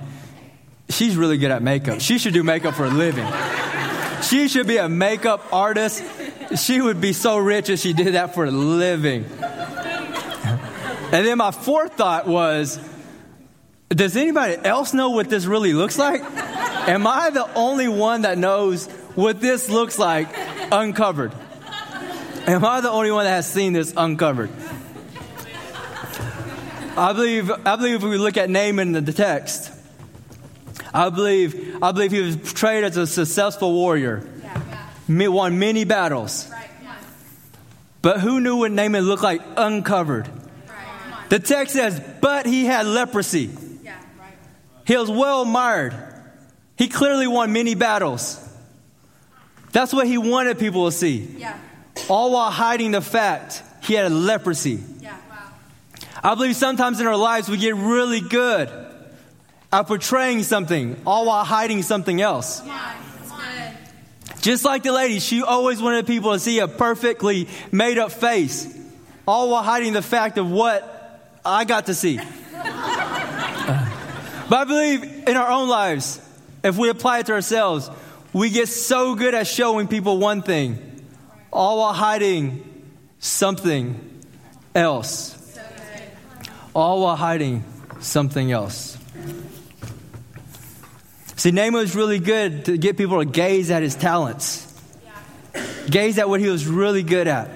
She's 0.90 1.16
really 1.16 1.38
good 1.38 1.52
at 1.52 1.64
makeup. 1.64 2.02
She 2.02 2.18
should 2.18 2.34
do 2.34 2.44
makeup 2.44 2.76
for 2.76 2.84
a 2.84 2.90
living. 2.90 3.26
She 4.24 4.50
should 4.50 4.68
be 4.68 4.76
a 4.76 4.90
makeup 4.90 5.54
artist. 5.54 6.04
She 6.58 6.82
would 6.82 7.00
be 7.00 7.14
so 7.14 7.38
rich 7.38 7.70
if 7.70 7.80
she 7.80 7.94
did 7.94 8.16
that 8.16 8.34
for 8.34 8.44
a 8.44 8.52
living. 8.52 9.24
And 11.14 11.28
then 11.28 11.38
my 11.38 11.52
fourth 11.52 11.94
thought 11.94 12.26
was, 12.26 12.80
does 13.90 14.18
anybody 14.18 14.56
else 14.56 14.96
know 14.96 15.12
what 15.12 15.30
this 15.30 15.46
really 15.46 15.72
looks 15.74 16.00
like? 16.00 16.24
Am 16.24 17.06
I 17.06 17.30
the 17.30 17.54
only 17.54 17.88
one 17.88 18.24
that 18.24 18.40
knows 18.40 18.88
what 19.14 19.40
this 19.40 19.70
looks 19.70 20.00
like 20.00 20.28
uncovered? 20.72 21.32
Am 22.48 22.66
I 22.66 22.82
the 22.82 22.90
only 22.90 23.12
one 23.12 23.26
that 23.26 23.30
has 23.30 23.48
seen 23.48 23.74
this 23.74 23.94
uncovered? 23.96 24.50
I 26.98 27.14
believe, 27.14 27.52
I 27.52 27.76
believe 27.76 27.96
if 27.98 28.04
we 28.04 28.18
look 28.18 28.38
at 28.38 28.50
Naaman 28.50 28.96
in 28.96 29.06
the 29.06 29.14
text, 29.14 29.72
I 30.96 31.10
believe, 31.10 31.78
I 31.84 31.92
believe 31.92 32.12
he 32.12 32.22
was 32.22 32.38
portrayed 32.38 32.84
as 32.84 32.98
a 32.98 33.06
successful 33.06 33.72
warrior, 33.72 34.28
won 35.08 35.60
many 35.60 35.84
battles. 35.84 36.52
But 38.02 38.20
who 38.20 38.40
knew 38.42 38.58
what 38.58 38.72
Naaman 38.72 39.04
looked 39.04 39.22
like 39.22 39.44
uncovered? 39.58 40.28
The 41.34 41.40
text 41.40 41.74
says, 41.74 42.00
but 42.22 42.46
he 42.46 42.64
had 42.64 42.86
leprosy. 42.86 43.50
Yeah. 43.82 43.96
Right. 44.20 44.38
He 44.86 44.96
was 44.96 45.10
well 45.10 45.46
mired. 45.46 45.96
He 46.78 46.88
clearly 46.88 47.26
won 47.26 47.52
many 47.52 47.74
battles. 47.74 48.40
That's 49.72 49.92
what 49.94 50.06
he 50.06 50.20
wanted 50.20 50.60
people 50.60 50.86
to 50.86 50.92
see. 50.96 51.28
Yeah. 51.40 51.58
All 52.08 52.34
while 52.34 52.52
hiding 52.52 52.92
the 52.92 53.02
fact 53.02 53.64
he 53.82 53.96
had 53.96 54.12
leprosy. 54.12 54.80
Yeah. 55.02 55.18
Wow. 55.28 55.38
I 56.24 56.36
believe 56.36 56.56
sometimes 56.56 57.00
in 57.00 57.08
our 57.08 57.18
lives 57.18 57.50
we 57.50 57.58
get 57.58 57.74
really 57.78 58.22
good 58.22 58.70
at 59.72 59.88
portraying 59.88 60.44
something, 60.44 61.02
all 61.04 61.26
while 61.26 61.44
hiding 61.44 61.82
something 61.82 62.22
else. 62.22 62.62
Just 64.42 64.66
like 64.66 64.84
the 64.84 64.92
lady, 64.92 65.18
she 65.18 65.42
always 65.42 65.82
wanted 65.82 66.06
people 66.06 66.32
to 66.32 66.38
see 66.38 66.60
a 66.60 66.68
perfectly 66.68 67.48
made 67.72 67.98
up 67.98 68.12
face, 68.12 68.72
all 69.28 69.50
while 69.50 69.64
hiding 69.64 69.94
the 69.94 70.04
fact 70.04 70.38
of 70.38 70.52
what 70.52 70.93
I 71.46 71.66
got 71.66 71.88
to 71.88 71.94
see. 71.94 72.18
but 72.18 72.28
I 74.58 74.64
believe 74.66 75.04
in 75.28 75.36
our 75.36 75.50
own 75.50 75.68
lives, 75.68 76.22
if 76.64 76.78
we 76.78 76.90
apply 76.90 77.20
it 77.20 77.26
to 77.28 77.34
ourselves, 77.34 77.90
we 78.32 78.50
get 78.50 78.70
so 78.70 79.16
good 79.16 79.36
at 79.36 79.48
showing 79.48 79.88
people 79.88 80.18
one 80.18 80.42
thing, 80.42 80.80
all 81.52 81.80
while 81.80 81.94
hiding 81.94 82.64
something 83.20 84.24
else. 84.74 85.40
All 86.74 87.02
while 87.02 87.16
hiding 87.16 87.64
something 88.00 88.52
else. 88.52 88.98
See, 91.36 91.52
Naaman 91.52 91.74
was 91.74 91.96
really 91.96 92.20
good 92.20 92.66
to 92.66 92.78
get 92.78 92.98
people 92.98 93.20
to 93.20 93.26
gaze 93.26 93.70
at 93.70 93.84
his 93.84 93.96
talents, 93.96 94.66
gaze 95.90 96.18
at 96.18 96.30
what 96.30 96.40
he 96.40 96.48
was 96.48 96.66
really 96.66 97.04
good 97.04 97.28
at. 97.28 97.50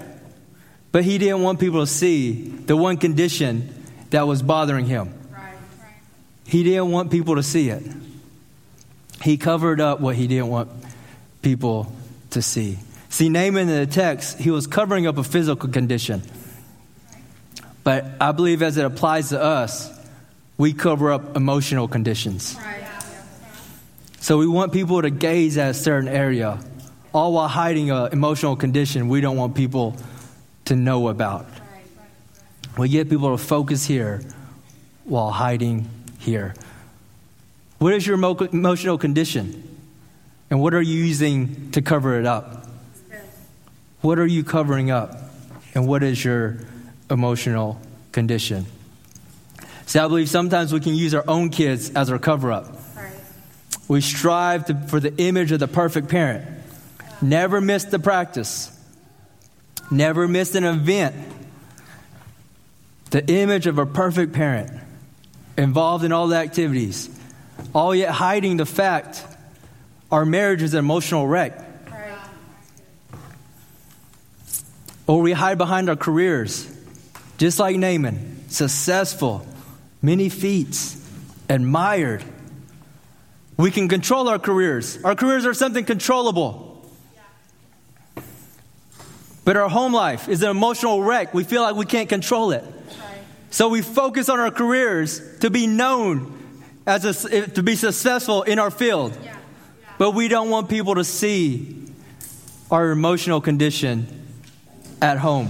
But 0.91 1.03
he 1.03 1.17
didn't 1.17 1.41
want 1.41 1.59
people 1.59 1.81
to 1.81 1.87
see 1.87 2.49
the 2.49 2.75
one 2.75 2.97
condition 2.97 3.73
that 4.09 4.27
was 4.27 4.41
bothering 4.41 4.85
him. 4.85 5.13
He 6.45 6.63
didn't 6.63 6.91
want 6.91 7.11
people 7.11 7.35
to 7.35 7.43
see 7.43 7.69
it. 7.69 7.83
He 9.21 9.37
covered 9.37 9.81
up 9.81 9.99
what 9.99 10.15
he 10.15 10.27
didn't 10.27 10.47
want 10.47 10.69
people 11.41 11.91
to 12.31 12.41
see. 12.41 12.77
See, 13.09 13.29
Naaman 13.29 13.67
in 13.67 13.79
the 13.79 13.87
text, 13.87 14.37
he 14.37 14.51
was 14.51 14.67
covering 14.67 15.07
up 15.07 15.17
a 15.17 15.23
physical 15.23 15.69
condition. 15.69 16.21
But 17.83 18.05
I 18.19 18.31
believe 18.31 18.61
as 18.61 18.77
it 18.77 18.85
applies 18.85 19.29
to 19.29 19.41
us, 19.41 19.91
we 20.57 20.73
cover 20.73 21.11
up 21.11 21.35
emotional 21.35 21.87
conditions. 21.87 22.57
So 24.19 24.37
we 24.37 24.47
want 24.47 24.73
people 24.73 25.01
to 25.01 25.09
gaze 25.09 25.57
at 25.57 25.71
a 25.71 25.73
certain 25.73 26.09
area, 26.09 26.59
all 27.13 27.33
while 27.33 27.47
hiding 27.47 27.91
an 27.91 28.11
emotional 28.11 28.55
condition 28.55 29.07
we 29.07 29.21
don't 29.21 29.37
want 29.37 29.55
people 29.55 29.95
to 30.65 30.75
know 30.75 31.07
about. 31.07 31.47
We 32.77 32.89
get 32.89 33.09
people 33.09 33.35
to 33.35 33.43
focus 33.43 33.85
here 33.85 34.21
while 35.03 35.31
hiding 35.31 35.89
here. 36.19 36.53
What 37.79 37.93
is 37.93 38.05
your 38.05 38.15
emotional 38.15 38.97
condition? 38.97 39.63
And 40.49 40.61
what 40.61 40.73
are 40.73 40.81
you 40.81 41.03
using 41.03 41.71
to 41.71 41.81
cover 41.81 42.19
it 42.19 42.25
up? 42.25 42.67
What 44.01 44.19
are 44.19 44.25
you 44.25 44.43
covering 44.43 44.91
up? 44.91 45.17
And 45.73 45.87
what 45.87 46.03
is 46.03 46.23
your 46.23 46.59
emotional 47.09 47.79
condition? 48.11 48.65
See, 49.85 49.99
I 49.99 50.07
believe 50.07 50.29
sometimes 50.29 50.73
we 50.73 50.79
can 50.79 50.95
use 50.95 51.13
our 51.13 51.23
own 51.27 51.49
kids 51.49 51.91
as 51.91 52.11
our 52.11 52.19
cover 52.19 52.51
up. 52.51 52.75
We 53.87 54.01
strive 54.01 54.65
to, 54.65 54.75
for 54.75 54.99
the 54.99 55.15
image 55.17 55.51
of 55.51 55.59
the 55.59 55.67
perfect 55.67 56.09
parent. 56.09 56.45
Never 57.21 57.61
miss 57.61 57.85
the 57.85 57.99
practice. 57.99 58.71
Never 59.89 60.27
miss 60.27 60.55
an 60.55 60.65
event. 60.65 61.15
The 63.09 63.25
image 63.27 63.67
of 63.67 63.77
a 63.77 63.85
perfect 63.85 64.33
parent 64.33 64.71
involved 65.57 66.03
in 66.03 66.11
all 66.11 66.27
the 66.27 66.35
activities, 66.35 67.09
all 67.73 67.95
yet 67.95 68.11
hiding 68.11 68.57
the 68.57 68.65
fact 68.65 69.23
our 70.11 70.25
marriage 70.25 70.61
is 70.61 70.73
an 70.73 70.79
emotional 70.79 71.27
wreck. 71.27 71.63
Or 75.07 75.21
we 75.21 75.31
hide 75.31 75.57
behind 75.57 75.89
our 75.89 75.95
careers, 75.95 76.69
just 77.37 77.59
like 77.59 77.77
Naaman, 77.77 78.49
successful, 78.49 79.47
many 80.01 80.27
feats, 80.27 81.01
admired 81.47 82.25
we 83.57 83.71
can 83.71 83.87
control 83.87 84.29
our 84.29 84.37
careers. 84.37 85.03
Our 85.03 85.15
careers 85.15 85.45
are 85.45 85.53
something 85.53 85.83
controllable. 85.83 86.63
But 89.43 89.57
our 89.57 89.69
home 89.69 89.93
life 89.93 90.29
is 90.29 90.43
an 90.43 90.49
emotional 90.49 91.01
wreck. 91.01 91.33
We 91.33 91.43
feel 91.43 91.63
like 91.63 91.75
we 91.75 91.85
can't 91.85 92.07
control 92.07 92.51
it. 92.51 92.63
So 93.49 93.69
we 93.69 93.81
focus 93.81 94.29
on 94.29 94.39
our 94.39 94.51
careers 94.51 95.21
to 95.39 95.49
be 95.49 95.67
known 95.67 96.37
as 96.85 97.25
a, 97.25 97.47
to 97.47 97.63
be 97.63 97.75
successful 97.75 98.43
in 98.43 98.59
our 98.59 98.71
field. 98.71 99.17
But 99.97 100.11
we 100.11 100.27
don't 100.27 100.49
want 100.49 100.69
people 100.69 100.95
to 100.95 101.03
see 101.03 101.91
our 102.69 102.91
emotional 102.91 103.41
condition 103.41 104.25
at 105.01 105.17
home. 105.17 105.49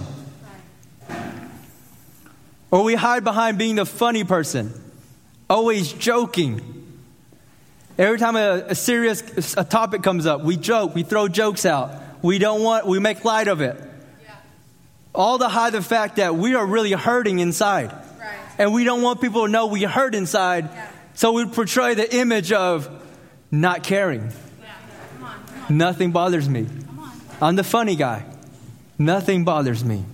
Or 2.70 2.84
we 2.84 2.96
hide 2.96 3.24
behind 3.24 3.58
being 3.58 3.75
the 3.75 3.86
funny 3.86 4.24
person, 4.24 4.74
always 5.50 5.92
joking 5.94 6.77
Every 7.98 8.20
time 8.20 8.36
a, 8.36 8.66
a 8.68 8.75
serious 8.75 9.56
a 9.58 9.63
topic 9.63 10.04
comes 10.04 10.27
up, 10.27 10.42
we 10.42 10.56
joke, 10.56 10.94
we 10.94 11.01
throw 11.01 11.27
jokes 11.27 11.66
out. 11.66 11.92
We 12.22 12.38
don't 12.38 12.62
want, 12.62 12.86
we 12.86 13.00
make 13.00 13.25
light 13.25 13.48
of 13.48 13.62
it. 13.62 13.75
All 15.17 15.39
to 15.39 15.50
hide 15.50 15.74
the 15.74 15.81
fact 15.81 16.17
that 16.17 16.36
we 16.36 16.53
are 16.53 16.65
really 16.65 16.91
hurting 16.91 17.39
inside. 17.39 17.91
Right. 17.91 18.38
And 18.59 18.71
we 18.71 18.83
don't 18.83 19.01
want 19.01 19.19
people 19.19 19.45
to 19.45 19.51
know 19.51 19.65
we 19.65 19.81
hurt 19.81 20.13
inside. 20.13 20.69
Yeah. 20.71 20.88
So 21.15 21.31
we 21.31 21.45
portray 21.47 21.95
the 21.95 22.15
image 22.15 22.51
of 22.51 22.88
not 23.50 23.81
caring. 23.81 24.21
Yeah. 24.21 24.74
Come 25.15 25.25
on, 25.25 25.43
come 25.47 25.63
on. 25.69 25.77
Nothing 25.77 26.12
bothers 26.12 26.47
me. 26.47 26.67
I'm 27.41 27.55
the 27.55 27.63
funny 27.63 27.95
guy. 27.95 28.25
Nothing 29.00 29.43
bothers 29.43 29.83
me. 29.83 30.05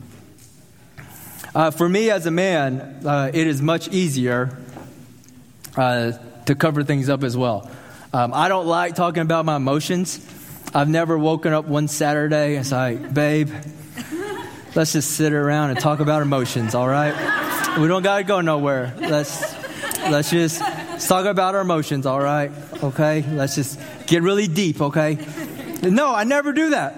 Uh, 1.54 1.72
for 1.72 1.88
me 1.90 2.10
as 2.10 2.26
a 2.26 2.32
man, 2.32 3.02
uh, 3.06 3.30
it 3.34 3.46
is 3.46 3.62
much 3.62 3.90
easier 3.90 4.58
uh, 5.76 6.14
to 6.46 6.56
cover 6.56 6.84
things 6.84 7.10
up 7.10 7.24
as 7.24 7.36
well. 7.36 7.70
Um, 8.14 8.34
I 8.34 8.48
don't 8.48 8.68
like 8.68 8.96
talking 8.96 9.22
about 9.22 9.44
my 9.44 9.58
emotions. 9.58 10.26
I've 10.74 10.88
never 10.88 11.18
woken 11.18 11.52
up 11.52 11.66
one 11.66 11.90
Saturday 11.90 12.56
and 12.56 12.66
say, 12.66 12.96
like, 12.96 13.14
babe, 13.14 13.50
let's 14.76 14.94
just 14.94 15.12
sit 15.12 15.34
around 15.34 15.72
and 15.72 15.80
talk 15.80 16.00
about 16.00 16.22
emotions, 16.22 16.76
all 16.76 16.88
right? 16.88 17.14
We 17.80 17.88
don't 17.88 18.04
got 18.04 18.18
to 18.18 18.24
go 18.24 18.42
nowhere. 18.42 18.94
Let's, 19.00 19.54
let's 20.00 20.30
just 20.30 20.60
talk 21.08 21.26
about 21.26 21.56
our 21.56 21.62
emotions, 21.62 22.06
all 22.06 22.22
right? 22.22 22.52
Okay? 22.84 23.24
Let's 23.30 23.56
just 23.56 23.80
get 24.08 24.22
really 24.22 24.48
deep, 24.48 24.82
okay? 24.82 25.18
No, 25.82 26.14
I 26.14 26.24
never 26.24 26.54
do 26.54 26.72
that. 26.72 26.98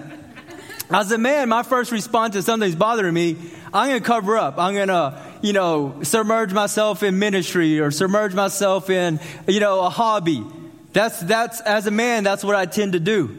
As 0.90 1.10
a 1.10 1.18
man, 1.18 1.48
my 1.48 1.62
first 1.62 1.92
response 1.92 2.34
to 2.34 2.42
something's 2.42 2.76
bothering 2.76 3.14
me, 3.14 3.36
I'm 3.72 3.88
going 3.88 4.00
to 4.00 4.06
cover 4.06 4.36
up. 4.36 4.58
I'm 4.58 4.74
going 4.74 4.88
to 4.88 5.20
you 5.42 5.52
know, 5.52 6.02
submerge 6.02 6.52
myself 6.52 7.02
in 7.02 7.18
ministry 7.18 7.80
or 7.80 7.90
submerge 7.90 8.34
myself 8.34 8.90
in, 8.90 9.20
you 9.46 9.60
know, 9.60 9.80
a 9.80 9.90
hobby. 9.90 10.44
That's, 10.92 11.20
that's, 11.20 11.60
as 11.60 11.86
a 11.86 11.90
man, 11.90 12.24
that's 12.24 12.42
what 12.42 12.56
I 12.56 12.66
tend 12.66 12.92
to 12.92 13.00
do. 13.00 13.36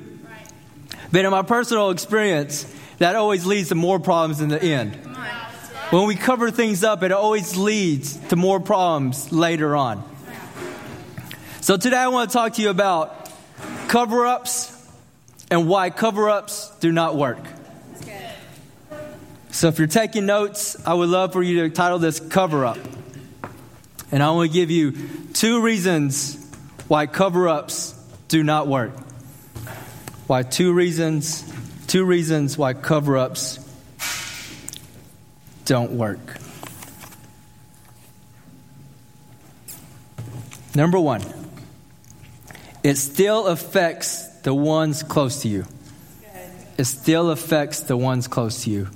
But 1.11 1.25
in 1.25 1.31
my 1.31 1.41
personal 1.41 1.89
experience, 1.89 2.71
that 2.97 3.15
always 3.15 3.45
leads 3.45 3.69
to 3.69 3.75
more 3.75 3.99
problems 3.99 4.41
in 4.41 4.49
the 4.49 4.61
end. 4.61 4.95
When 5.89 6.05
we 6.05 6.15
cover 6.15 6.51
things 6.51 6.83
up, 6.83 7.03
it 7.03 7.11
always 7.11 7.55
leads 7.55 8.17
to 8.27 8.35
more 8.35 8.59
problems 8.59 9.31
later 9.31 9.75
on. 9.75 10.03
So 11.61 11.77
today 11.77 11.97
I 11.97 12.09
want 12.09 12.29
to 12.29 12.33
talk 12.33 12.53
to 12.53 12.61
you 12.61 12.69
about 12.69 13.31
cover 13.87 14.25
ups 14.25 14.73
and 15.49 15.67
why 15.67 15.89
cover 15.89 16.29
ups 16.29 16.71
do 16.79 16.91
not 16.91 17.15
work. 17.15 17.39
So 19.51 19.69
if 19.69 19.79
you're 19.79 19.87
taking 19.87 20.25
notes, 20.25 20.75
I 20.85 20.93
would 20.93 21.09
love 21.09 21.33
for 21.33 21.41
you 21.41 21.63
to 21.63 21.69
title 21.69 21.99
this 21.99 22.19
Cover 22.19 22.65
Up. 22.65 22.77
And 24.11 24.21
I 24.21 24.29
want 24.31 24.51
to 24.51 24.53
give 24.53 24.69
you 24.69 24.93
two 25.33 25.61
reasons 25.61 26.35
why 26.87 27.07
cover 27.07 27.49
ups 27.49 27.93
do 28.27 28.43
not 28.43 28.67
work. 28.67 28.91
Why 30.27 30.43
two 30.43 30.73
reasons, 30.73 31.49
two 31.87 32.03
reasons 32.05 32.57
why 32.57 32.73
cover 32.73 33.17
ups 33.17 33.59
don't 35.65 35.93
work. 35.93 36.19
Number 40.75 40.99
one, 40.99 41.23
it 42.83 42.95
still 42.95 43.47
affects 43.47 44.27
the 44.41 44.53
ones 44.53 45.01
close 45.01 45.41
to 45.41 45.47
you. 45.47 45.65
It 46.77 46.83
still 46.85 47.31
affects 47.31 47.81
the 47.81 47.97
ones 47.97 48.27
close 48.27 48.63
to 48.65 48.69
you. 48.69 48.89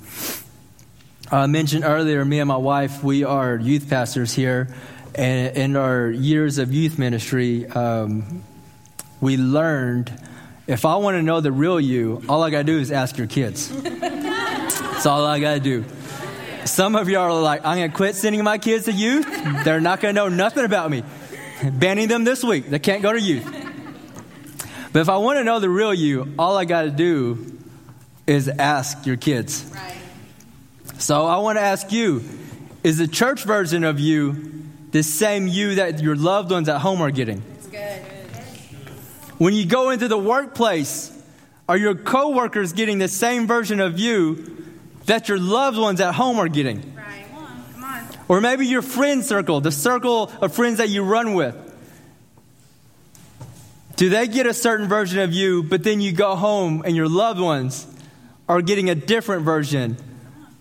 I 1.32 1.48
mentioned 1.48 1.84
earlier, 1.84 2.24
me 2.24 2.40
and 2.40 2.48
my 2.48 2.58
wife, 2.58 3.04
we 3.04 3.24
are 3.24 3.56
youth 3.56 3.90
pastors 3.90 4.34
here. 4.34 4.68
And 5.16 5.58
in 5.58 5.76
our 5.76 6.10
years 6.10 6.58
of 6.58 6.74
youth 6.74 7.00
ministry, 7.00 7.66
um, 7.68 8.44
we 9.20 9.38
learned 9.38 10.12
if 10.68 10.86
I 10.86 10.96
want 10.98 11.16
to 11.16 11.24
know 11.24 11.42
the 11.42 11.52
real 11.52 11.80
you, 11.80 12.24
all 12.30 12.44
I 12.44 12.50
got 12.50 12.60
to 12.60 12.64
do 12.64 12.80
is 12.80 12.92
ask 12.92 13.18
your 13.18 13.28
kids. 13.28 13.70
That's 13.70 15.06
all 15.06 15.26
I 15.26 15.40
got 15.40 15.56
to 15.56 15.60
do. 15.60 15.86
Some 16.66 16.96
of 16.96 17.10
y'all 17.10 17.36
are 17.36 17.42
like, 17.42 17.66
I'm 17.66 17.78
going 17.78 17.90
to 17.90 17.96
quit 17.96 18.16
sending 18.16 18.44
my 18.44 18.58
kids 18.58 18.86
to 18.86 18.92
youth. 18.92 19.26
They're 19.64 19.82
not 19.82 20.00
going 20.00 20.16
to 20.16 20.22
know 20.22 20.30
nothing 20.30 20.64
about 20.64 20.92
me. 20.92 21.04
Banning 21.64 22.08
them 22.08 22.24
this 22.24 22.44
week. 22.44 22.70
They 22.70 22.80
can't 22.80 23.02
go 23.02 23.12
to 23.12 23.20
youth. 23.20 23.46
But 24.94 25.00
if 25.00 25.10
I 25.10 25.18
want 25.18 25.38
to 25.38 25.44
know 25.44 25.60
the 25.60 25.70
real 25.70 25.94
you, 25.94 26.34
all 26.38 26.58
I 26.58 26.66
got 26.66 26.84
to 26.84 26.92
do 26.92 27.58
is 28.28 28.48
ask 28.48 29.06
your 29.06 29.18
kids. 29.18 29.72
Right. 29.74 29.98
So 31.00 31.26
I 31.26 31.38
want 31.38 31.58
to 31.58 31.62
ask 31.62 31.92
you 31.92 32.24
is 32.84 32.98
the 32.98 33.08
church 33.08 33.44
version 33.44 33.84
of 33.84 34.00
you 34.00 34.62
the 34.92 35.04
same 35.04 35.48
you 35.48 35.76
that 35.76 36.02
your 36.02 36.16
loved 36.16 36.52
ones 36.52 36.68
at 36.68 36.80
home 36.80 37.02
are 37.02 37.12
getting? 37.12 37.44
When 39.42 39.56
you 39.56 39.66
go 39.66 39.90
into 39.90 40.08
the 40.08 40.20
workplace, 40.20 41.12
are 41.68 41.76
your 41.76 41.96
coworkers 41.96 42.74
getting 42.74 43.00
the 43.00 43.08
same 43.08 43.48
version 43.48 43.80
of 43.80 43.98
you 43.98 44.56
that 45.08 45.30
your 45.30 45.40
loved 45.40 45.80
ones 45.80 46.00
at 46.00 46.14
home 46.14 46.38
are 46.38 46.48
getting? 46.48 46.94
Right. 46.96 47.26
Come 47.28 47.44
on. 47.44 47.64
Come 47.74 47.84
on. 47.84 48.08
Or 48.28 48.40
maybe 48.40 48.68
your 48.68 48.84
friend 48.84 49.26
circle, 49.26 49.60
the 49.60 49.72
circle 49.72 50.32
of 50.44 50.54
friends 50.54 50.78
that 50.78 50.90
you 50.90 51.02
run 51.04 51.34
with. 51.34 51.56
Do 53.96 54.10
they 54.10 54.28
get 54.28 54.46
a 54.46 54.54
certain 54.54 54.88
version 54.88 55.18
of 55.18 55.34
you, 55.34 55.64
but 55.64 55.84
then 55.84 56.02
you 56.02 56.12
go 56.12 56.36
home 56.36 56.84
and 56.86 56.96
your 56.96 57.10
loved 57.10 57.40
ones 57.40 57.88
are 58.48 58.62
getting 58.62 58.92
a 58.92 58.96
different 58.96 59.44
version 59.44 59.98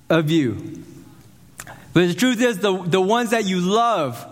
of 0.09 0.31
you? 0.31 0.83
But 1.93 2.07
the 2.07 2.15
truth 2.15 2.41
is, 2.41 2.61
the, 2.61 2.83
the 2.83 3.03
ones 3.03 3.33
that 3.33 3.45
you 3.45 3.61
love 3.61 4.27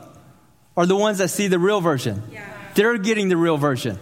are 0.75 0.87
the 0.87 0.97
ones 0.97 1.19
that 1.19 1.29
see 1.29 1.49
the 1.49 1.59
real 1.59 1.83
version. 1.83 2.23
Yeah. 2.33 2.51
They're 2.77 2.97
getting 2.97 3.29
the 3.29 3.37
real 3.37 3.59
version. 3.59 3.99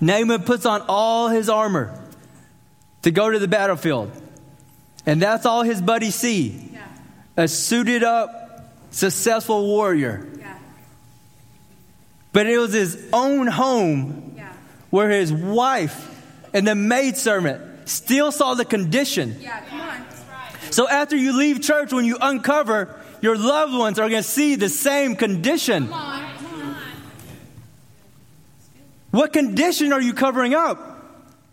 Naaman 0.00 0.42
puts 0.42 0.66
on 0.66 0.82
all 0.88 1.28
his 1.28 1.48
armor 1.48 1.98
to 3.02 3.10
go 3.10 3.30
to 3.30 3.38
the 3.38 3.48
battlefield. 3.48 4.10
And 5.06 5.22
that's 5.22 5.46
all 5.46 5.62
his 5.62 5.80
buddies 5.80 6.14
see 6.14 6.70
yeah. 6.72 6.86
a 7.36 7.48
suited 7.48 8.02
up, 8.02 8.74
successful 8.90 9.66
warrior. 9.66 10.26
Yeah. 10.38 10.58
But 12.32 12.46
it 12.46 12.58
was 12.58 12.72
his 12.72 13.08
own 13.12 13.46
home 13.46 14.34
yeah. 14.36 14.52
where 14.90 15.08
his 15.10 15.32
wife 15.32 16.14
and 16.52 16.66
the 16.66 16.74
maidservant 16.74 17.88
still 17.88 18.30
saw 18.30 18.54
the 18.54 18.64
condition. 18.64 19.36
Yeah, 19.40 19.60
come 19.62 19.80
on. 19.80 20.04
So 20.70 20.86
after 20.88 21.16
you 21.16 21.36
leave 21.36 21.62
church, 21.62 21.92
when 21.92 22.04
you 22.04 22.18
uncover, 22.20 22.94
your 23.20 23.36
loved 23.36 23.74
ones 23.74 23.98
are 23.98 24.08
going 24.08 24.22
to 24.22 24.28
see 24.28 24.54
the 24.54 24.68
same 24.68 25.16
condition. 25.16 25.88
What 29.10 29.32
condition 29.32 29.92
are 29.92 30.00
you 30.00 30.12
covering 30.12 30.54
up? 30.54 30.78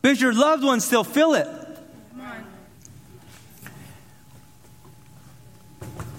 Because 0.01 0.21
your 0.21 0.33
loved 0.33 0.63
ones 0.63 0.85
still 0.85 1.03
feel 1.03 1.33
it. 1.33 1.47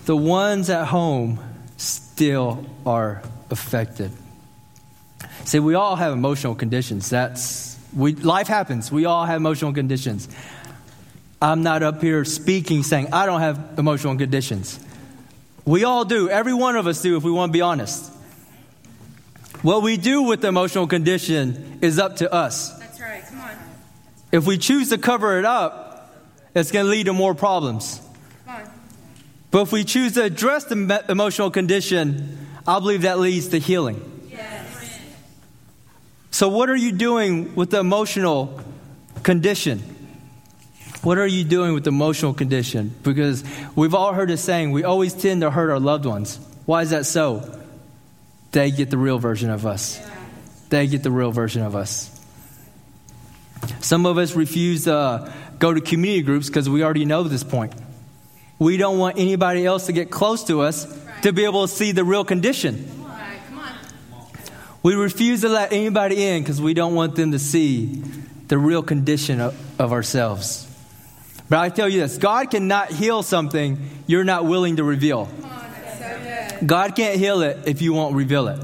The 0.06 0.16
ones 0.16 0.70
at 0.70 0.86
home 0.86 1.40
still 1.76 2.64
are 2.86 3.22
affected. 3.50 4.12
See, 5.44 5.58
we 5.58 5.74
all 5.74 5.96
have 5.96 6.12
emotional 6.12 6.54
conditions. 6.54 7.10
That's 7.10 7.76
we, 7.94 8.14
life 8.14 8.46
happens. 8.46 8.90
We 8.92 9.04
all 9.04 9.24
have 9.24 9.36
emotional 9.36 9.72
conditions. 9.72 10.28
I'm 11.42 11.62
not 11.62 11.82
up 11.82 12.00
here 12.00 12.24
speaking 12.24 12.82
saying 12.82 13.12
I 13.12 13.26
don't 13.26 13.40
have 13.40 13.78
emotional 13.78 14.16
conditions. 14.16 14.78
We 15.64 15.84
all 15.84 16.04
do. 16.04 16.30
Every 16.30 16.54
one 16.54 16.76
of 16.76 16.86
us 16.86 17.02
do, 17.02 17.16
if 17.16 17.24
we 17.24 17.30
want 17.30 17.50
to 17.50 17.52
be 17.52 17.62
honest. 17.62 18.12
What 19.66 19.82
we 19.82 19.96
do 19.96 20.22
with 20.22 20.42
the 20.42 20.46
emotional 20.46 20.86
condition 20.86 21.80
is 21.82 21.98
up 21.98 22.18
to 22.18 22.32
us. 22.32 22.78
That's 22.78 23.00
right. 23.00 23.24
Come 23.28 23.40
on. 23.40 23.56
If 24.30 24.46
we 24.46 24.58
choose 24.58 24.90
to 24.90 24.96
cover 24.96 25.40
it 25.40 25.44
up, 25.44 26.14
it's 26.54 26.70
going 26.70 26.84
to 26.84 26.88
lead 26.88 27.06
to 27.06 27.12
more 27.12 27.34
problems. 27.34 28.00
Come 28.44 28.54
on. 28.54 28.70
But 29.50 29.62
if 29.62 29.72
we 29.72 29.82
choose 29.82 30.12
to 30.12 30.22
address 30.22 30.66
the 30.66 31.04
emotional 31.08 31.50
condition, 31.50 32.46
I 32.64 32.78
believe 32.78 33.02
that 33.02 33.18
leads 33.18 33.48
to 33.48 33.58
healing. 33.58 34.28
Yes. 34.30 35.00
So, 36.30 36.48
what 36.48 36.70
are 36.70 36.76
you 36.76 36.92
doing 36.92 37.56
with 37.56 37.70
the 37.70 37.80
emotional 37.80 38.60
condition? 39.24 39.80
What 41.02 41.18
are 41.18 41.26
you 41.26 41.42
doing 41.42 41.74
with 41.74 41.82
the 41.82 41.90
emotional 41.90 42.34
condition? 42.34 42.94
Because 43.02 43.42
we've 43.74 43.94
all 43.94 44.12
heard 44.12 44.28
the 44.28 44.36
saying, 44.36 44.70
we 44.70 44.84
always 44.84 45.12
tend 45.12 45.40
to 45.40 45.50
hurt 45.50 45.70
our 45.70 45.80
loved 45.80 46.04
ones. 46.04 46.38
Why 46.66 46.82
is 46.82 46.90
that 46.90 47.04
so? 47.04 47.64
They 48.52 48.70
get 48.70 48.90
the 48.90 48.98
real 48.98 49.18
version 49.18 49.50
of 49.50 49.66
us. 49.66 50.00
They 50.68 50.86
get 50.86 51.02
the 51.02 51.10
real 51.10 51.30
version 51.30 51.62
of 51.62 51.76
us. 51.76 52.12
Some 53.80 54.06
of 54.06 54.18
us 54.18 54.34
refuse 54.34 54.84
to 54.84 54.94
uh, 54.94 55.32
go 55.58 55.72
to 55.72 55.80
community 55.80 56.22
groups 56.22 56.48
because 56.48 56.68
we 56.68 56.82
already 56.82 57.04
know 57.04 57.22
this 57.22 57.44
point. 57.44 57.72
We 58.58 58.76
don't 58.76 58.98
want 58.98 59.18
anybody 59.18 59.66
else 59.66 59.86
to 59.86 59.92
get 59.92 60.10
close 60.10 60.44
to 60.44 60.62
us 60.62 60.86
to 61.22 61.32
be 61.32 61.44
able 61.44 61.66
to 61.66 61.72
see 61.72 61.92
the 61.92 62.04
real 62.04 62.24
condition. 62.24 62.92
We 64.82 64.94
refuse 64.94 65.40
to 65.40 65.48
let 65.48 65.72
anybody 65.72 66.24
in 66.24 66.42
because 66.42 66.60
we 66.60 66.72
don't 66.72 66.94
want 66.94 67.16
them 67.16 67.32
to 67.32 67.38
see 67.38 68.02
the 68.46 68.56
real 68.56 68.82
condition 68.82 69.40
of, 69.40 69.80
of 69.80 69.92
ourselves. 69.92 70.62
But 71.48 71.58
I 71.58 71.68
tell 71.70 71.88
you 71.88 72.00
this 72.00 72.18
God 72.18 72.50
cannot 72.50 72.90
heal 72.90 73.22
something 73.22 73.88
you're 74.06 74.24
not 74.24 74.44
willing 74.44 74.76
to 74.76 74.84
reveal. 74.84 75.28
God 76.64 76.96
can't 76.96 77.18
heal 77.18 77.42
it 77.42 77.58
if 77.66 77.82
you 77.82 77.92
won't 77.92 78.14
reveal 78.14 78.48
it. 78.48 78.60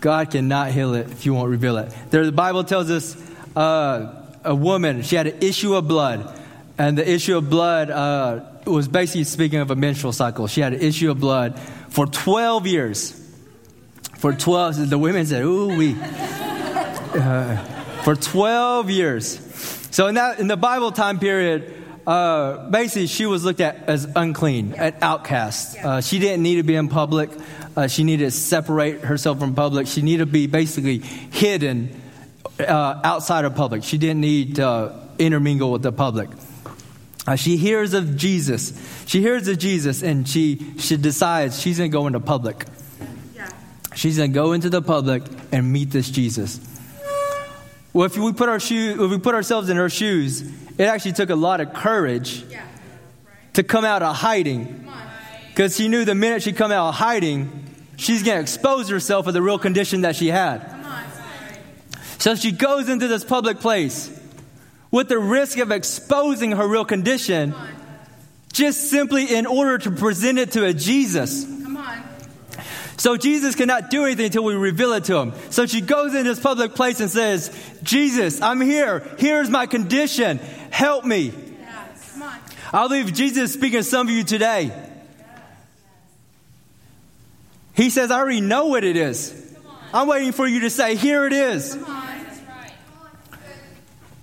God 0.00 0.30
cannot 0.30 0.72
heal 0.72 0.94
it 0.94 1.10
if 1.10 1.26
you 1.26 1.34
won't 1.34 1.50
reveal 1.50 1.78
it. 1.78 1.94
There, 2.10 2.24
the 2.24 2.32
Bible 2.32 2.64
tells 2.64 2.90
us 2.90 3.16
uh, 3.56 4.24
a 4.44 4.54
woman, 4.54 5.02
she 5.02 5.16
had 5.16 5.26
an 5.26 5.38
issue 5.40 5.74
of 5.74 5.88
blood. 5.88 6.32
And 6.78 6.98
the 6.98 7.10
issue 7.10 7.36
of 7.36 7.48
blood 7.48 7.90
uh, 7.90 8.40
was 8.66 8.86
basically 8.86 9.24
speaking 9.24 9.60
of 9.60 9.70
a 9.70 9.76
menstrual 9.76 10.12
cycle. 10.12 10.46
She 10.46 10.60
had 10.60 10.74
an 10.74 10.80
issue 10.80 11.10
of 11.10 11.18
blood 11.18 11.58
for 11.88 12.06
12 12.06 12.66
years. 12.66 13.22
For 14.18 14.32
12, 14.32 14.90
the 14.90 14.98
women 14.98 15.26
said, 15.26 15.42
ooh, 15.42 15.76
we. 15.76 15.96
Uh, 15.98 17.56
for 18.02 18.14
12 18.14 18.90
years. 18.90 19.38
So 19.90 20.06
in, 20.06 20.16
that, 20.16 20.38
in 20.38 20.48
the 20.48 20.56
Bible 20.56 20.92
time 20.92 21.18
period, 21.18 21.72
uh, 22.06 22.68
basically, 22.70 23.08
she 23.08 23.26
was 23.26 23.44
looked 23.44 23.60
at 23.60 23.88
as 23.88 24.06
unclean, 24.14 24.74
an 24.74 24.94
outcast. 25.02 25.76
Uh, 25.78 26.00
she 26.00 26.18
didn't 26.18 26.42
need 26.42 26.56
to 26.56 26.62
be 26.62 26.76
in 26.76 26.88
public. 26.88 27.30
Uh, 27.76 27.88
she 27.88 28.04
needed 28.04 28.26
to 28.26 28.30
separate 28.30 29.00
herself 29.00 29.38
from 29.40 29.54
public. 29.54 29.86
She 29.86 30.02
needed 30.02 30.26
to 30.26 30.32
be 30.32 30.46
basically 30.46 30.98
hidden 30.98 32.00
uh, 32.60 33.00
outside 33.02 33.44
of 33.44 33.54
public. 33.54 33.82
She 33.82 33.98
didn't 33.98 34.20
need 34.20 34.56
to 34.56 34.94
intermingle 35.18 35.72
with 35.72 35.82
the 35.82 35.92
public. 35.92 36.30
Uh, 37.26 37.34
she 37.34 37.56
hears 37.56 37.92
of 37.92 38.16
Jesus. 38.16 38.72
She 39.06 39.20
hears 39.20 39.48
of 39.48 39.58
Jesus, 39.58 40.02
and 40.02 40.28
she, 40.28 40.74
she 40.78 40.96
decides 40.96 41.60
she's 41.60 41.78
going 41.78 41.90
to 41.90 41.92
go 41.96 42.06
into 42.06 42.20
public. 42.20 42.66
She's 43.96 44.18
going 44.18 44.30
to 44.30 44.34
go 44.34 44.52
into 44.52 44.68
the 44.68 44.82
public 44.82 45.22
and 45.50 45.72
meet 45.72 45.90
this 45.90 46.10
Jesus. 46.10 46.60
Well, 47.94 48.04
if 48.04 48.16
we 48.18 48.32
put 48.34 48.50
our 48.50 48.60
shoe, 48.60 49.02
if 49.02 49.10
we 49.10 49.18
put 49.18 49.34
ourselves 49.34 49.70
in 49.70 49.78
her 49.78 49.88
shoes, 49.88 50.44
it 50.78 50.84
actually 50.84 51.12
took 51.12 51.30
a 51.30 51.36
lot 51.36 51.60
of 51.60 51.72
courage 51.72 52.44
to 53.54 53.62
come 53.62 53.84
out 53.84 54.02
of 54.02 54.16
hiding, 54.16 54.88
because 55.48 55.76
she 55.76 55.88
knew 55.88 56.04
the 56.04 56.14
minute 56.14 56.42
she 56.42 56.52
come 56.52 56.70
out 56.70 56.88
of 56.88 56.94
hiding, 56.96 57.64
she's 57.96 58.22
going 58.22 58.36
to 58.36 58.42
expose 58.42 58.88
herself 58.88 59.26
of 59.26 59.32
the 59.34 59.40
real 59.40 59.58
condition 59.58 60.02
that 60.02 60.14
she 60.16 60.28
had. 60.28 60.74
So 62.18 62.34
she 62.34 62.52
goes 62.52 62.88
into 62.88 63.08
this 63.08 63.24
public 63.24 63.60
place 63.60 64.10
with 64.90 65.08
the 65.08 65.18
risk 65.18 65.58
of 65.58 65.70
exposing 65.70 66.52
her 66.52 66.66
real 66.66 66.84
condition 66.84 67.54
just 68.52 68.90
simply 68.90 69.34
in 69.34 69.44
order 69.44 69.76
to 69.76 69.90
present 69.90 70.38
it 70.38 70.52
to 70.52 70.64
a 70.64 70.72
Jesus. 70.72 71.46
So 72.98 73.18
Jesus 73.18 73.54
cannot 73.54 73.90
do 73.90 74.06
anything 74.06 74.26
until 74.26 74.44
we 74.44 74.54
reveal 74.54 74.94
it 74.94 75.04
to 75.04 75.18
him. 75.18 75.34
So 75.50 75.66
she 75.66 75.82
goes 75.82 76.14
in 76.14 76.24
this 76.24 76.40
public 76.40 76.74
place 76.74 76.98
and 77.00 77.10
says, 77.10 77.54
Jesus, 77.82 78.40
I'm 78.40 78.62
here. 78.62 79.00
Here's 79.18 79.50
my 79.50 79.66
condition. 79.66 80.40
Help 80.76 81.06
me. 81.06 81.32
I 82.70 82.82
believe 82.86 83.14
Jesus 83.14 83.44
is 83.44 83.52
speaking 83.54 83.78
to 83.78 83.82
some 83.82 84.08
of 84.08 84.12
you 84.12 84.22
today. 84.24 84.70
He 87.72 87.88
says, 87.88 88.10
I 88.10 88.18
already 88.18 88.42
know 88.42 88.66
what 88.66 88.84
it 88.84 88.94
is. 88.94 89.56
I'm 89.94 90.06
waiting 90.06 90.32
for 90.32 90.46
you 90.46 90.60
to 90.60 90.68
say, 90.68 90.94
Here 90.94 91.26
it 91.26 91.32
is. 91.32 91.78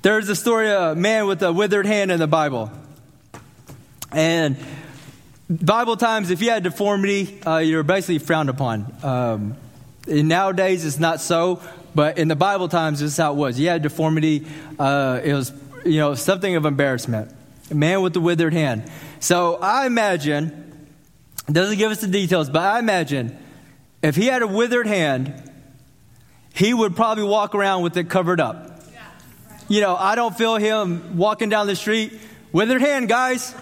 There's 0.04 0.30
a 0.30 0.36
story 0.36 0.70
of 0.70 0.96
a 0.96 0.96
man 0.96 1.26
with 1.26 1.42
a 1.42 1.52
withered 1.52 1.88
hand 1.88 2.12
in 2.12 2.20
the 2.20 2.28
Bible. 2.28 2.72
And 4.12 4.56
Bible 5.50 5.98
times, 5.98 6.30
if 6.30 6.40
you 6.44 6.52
had 6.52 6.62
deformity, 6.62 7.42
uh, 7.48 7.58
you're 7.58 7.82
basically 7.82 8.20
frowned 8.20 8.52
upon. 8.52 8.94
Um, 9.02 9.56
and 10.08 10.28
nowadays, 10.28 10.86
it's 10.86 11.00
not 11.00 11.20
so, 11.20 11.64
but 11.96 12.20
in 12.20 12.28
the 12.28 12.36
Bible 12.36 12.70
times, 12.70 13.00
this 13.00 13.14
is 13.14 13.18
how 13.18 13.34
it 13.34 13.38
was. 13.38 13.60
You 13.60 13.70
had 13.70 13.82
deformity, 13.82 14.46
uh, 14.78 15.20
it 15.24 15.34
was, 15.34 15.52
you 15.86 15.98
know, 15.98 16.16
something 16.16 16.56
of 16.56 16.66
embarrassment. 16.66 17.34
A 17.72 17.76
man 17.76 18.02
with 18.02 18.14
the 18.14 18.22
withered 18.22 18.54
hand. 18.54 18.90
So 19.20 19.56
I 19.56 19.86
imagine, 19.86 20.88
doesn't 21.48 21.78
give 21.78 21.92
us 21.92 22.02
the 22.02 22.08
details, 22.08 22.50
but 22.50 22.62
I 22.62 22.80
imagine 22.80 23.38
if 24.02 24.16
he 24.16 24.26
had 24.26 24.42
a 24.42 24.48
withered 24.48 24.88
hand, 24.88 25.52
he 26.54 26.74
would 26.74 26.96
probably 26.96 27.24
walk 27.24 27.56
around 27.56 27.84
with 27.84 27.98
it 27.98 28.10
covered 28.10 28.40
up. 28.40 28.82
You 29.70 29.82
know, 29.82 29.96
I 29.96 30.16
don't 30.16 30.38
feel 30.38 30.58
him 30.58 31.18
walking 31.18 31.50
down 31.50 31.68
the 31.68 31.76
street, 31.76 32.20
withered 32.52 32.82
hand, 32.82 33.08
guys. 33.08 33.56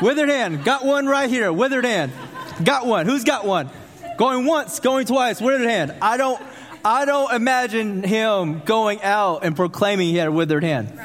Withered 0.00 0.30
hand. 0.30 0.64
Got 0.64 0.84
one 0.84 1.06
right 1.06 1.28
here. 1.28 1.52
Withered 1.52 1.84
hand. 1.84 2.10
Got 2.64 2.86
one. 2.86 3.06
Who's 3.06 3.22
got 3.22 3.46
one? 3.46 3.70
Going 4.16 4.46
once, 4.46 4.80
going 4.80 5.06
twice. 5.06 5.40
Withered 5.40 5.68
hand. 5.68 5.94
I 6.00 6.16
don't. 6.16 6.42
I 6.84 7.04
don't 7.04 7.32
imagine 7.32 8.02
him 8.02 8.60
going 8.64 9.00
out 9.02 9.44
and 9.44 9.54
proclaiming 9.54 10.08
he 10.08 10.16
had 10.16 10.26
a 10.26 10.32
withered 10.32 10.64
hand. 10.64 10.98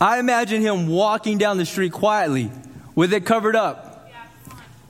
I 0.00 0.18
imagine 0.20 0.62
him 0.62 0.86
walking 0.86 1.38
down 1.38 1.56
the 1.56 1.66
street 1.66 1.92
quietly 1.92 2.50
with 2.94 3.12
it 3.12 3.24
covered 3.24 3.56
up. 3.56 4.10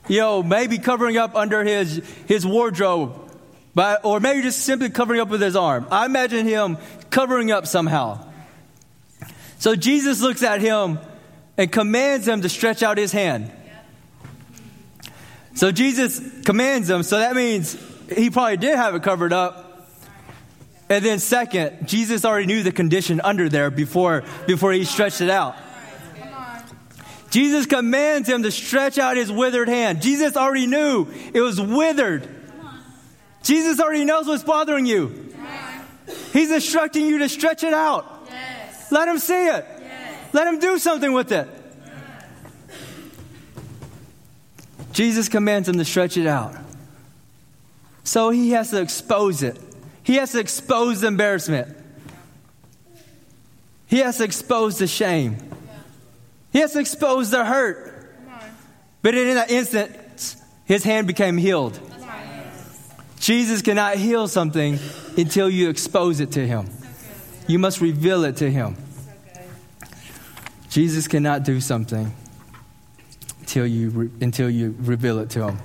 You 0.07 0.21
know, 0.21 0.43
maybe 0.43 0.79
covering 0.79 1.19
up 1.19 1.35
under 1.35 1.63
his 1.65 2.03
his 2.27 2.47
wardrobe, 2.47 3.31
but 3.75 4.05
or 4.05 4.21
maybe 4.21 4.43
just 4.43 4.61
simply 4.61 4.89
covering 4.91 5.21
up 5.21 5.29
with 5.29 5.43
his 5.43 5.57
arm. 5.57 5.87
I 5.91 6.07
imagine 6.07 6.47
him 6.47 6.79
covering 7.11 7.51
up 7.51 7.67
somehow. 7.67 8.25
So 9.59 9.75
Jesus 9.75 10.21
looks 10.21 10.43
at 10.43 10.61
him 10.61 10.99
and 11.59 11.71
commands 11.71 12.27
him 12.27 12.43
to 12.43 12.49
stretch 12.49 12.83
out 12.83 12.97
his 12.97 13.13
hand. 13.13 13.51
So 15.55 15.73
Jesus 15.73 16.21
commands 16.45 16.89
him, 16.89 17.03
so 17.03 17.19
that 17.19 17.35
means 17.35 17.77
he 18.15 18.31
probably 18.31 18.57
did 18.57 18.77
have 18.77 18.95
it 18.95 19.03
covered 19.03 19.33
up. 19.33 19.68
And 20.91 21.05
then 21.05 21.19
second, 21.19 21.87
Jesus 21.87 22.25
already 22.25 22.47
knew 22.47 22.63
the 22.63 22.73
condition 22.73 23.21
under 23.21 23.49
there 23.49 23.71
before 23.71 24.25
before 24.47 24.73
he 24.73 24.85
stretched 24.85 25.21
it 25.21 25.31
out. 25.31 25.57
Jesus 27.31 27.67
commands 27.67 28.29
him 28.29 28.43
to 28.43 28.51
stretch 28.51 28.99
out 28.99 29.17
his 29.17 29.31
withered 29.31 29.69
hand. 29.69 30.01
Jesus 30.01 30.37
already 30.37 30.67
knew 30.67 31.07
it 31.35 31.43
was 31.43 31.61
withered. 31.61 32.27
Jesus 33.43 33.81
already 33.81 34.05
knows 34.05 34.27
what's 34.27 34.43
bothering 34.43 34.87
you. 34.87 35.35
He's 36.33 36.51
instructing 36.51 37.07
you 37.07 37.19
to 37.19 37.29
stretch 37.29 37.63
it 37.63 37.75
out. 37.75 38.27
Yes. 38.27 38.91
Let 38.91 39.09
him 39.09 39.19
see 39.19 39.47
it. 39.47 39.67
Yes. 39.81 40.35
Let 40.35 40.47
him 40.47 40.59
do 40.59 40.79
something 40.79 41.13
with 41.13 41.33
it. 41.33 41.49
Jesus 44.93 45.29
commands 45.29 45.69
him 45.69 45.77
to 45.77 45.85
stretch 45.85 46.17
it 46.17 46.27
out. 46.27 46.57
So 48.05 48.31
he 48.31 48.51
has 48.53 48.71
to 48.71 48.81
expose 48.81 49.43
it. 49.43 49.59
He 50.09 50.15
has 50.15 50.33
to 50.33 50.41
expose 50.41 51.03
the 51.03 51.09
embarrassment. 51.09 51.77
He 53.89 53.99
has 53.99 54.17
to 54.17 54.25
expose 54.25 54.79
the 54.79 54.87
shame. 54.87 55.37
He 56.51 56.61
has 56.61 56.73
to 56.73 56.81
expose 56.81 57.29
the 57.29 57.45
hurt. 57.45 58.17
But 59.03 59.15
in 59.15 59.35
that 59.35 59.51
instant, 59.51 59.95
his 60.65 60.83
hand 60.83 61.09
became 61.09 61.37
healed. 61.37 61.79
Jesus 63.21 63.61
cannot 63.61 63.97
heal 63.97 64.29
something 64.29 64.79
until 65.19 65.51
you 65.51 65.69
expose 65.69 66.21
it 66.21 66.33
to 66.33 66.47
him. 66.47 66.71
You 67.47 67.59
must 67.59 67.83
reveal 67.83 68.25
it 68.25 68.37
to 68.37 68.51
him. 68.51 68.79
Jesus 70.71 71.07
cannot 71.07 71.45
do 71.45 71.61
something 71.61 72.15
until 73.41 73.67
you, 73.67 74.11
until 74.23 74.49
you 74.49 74.75
reveal 74.79 75.19
it 75.19 75.29
to 75.31 75.49
him. 75.49 75.59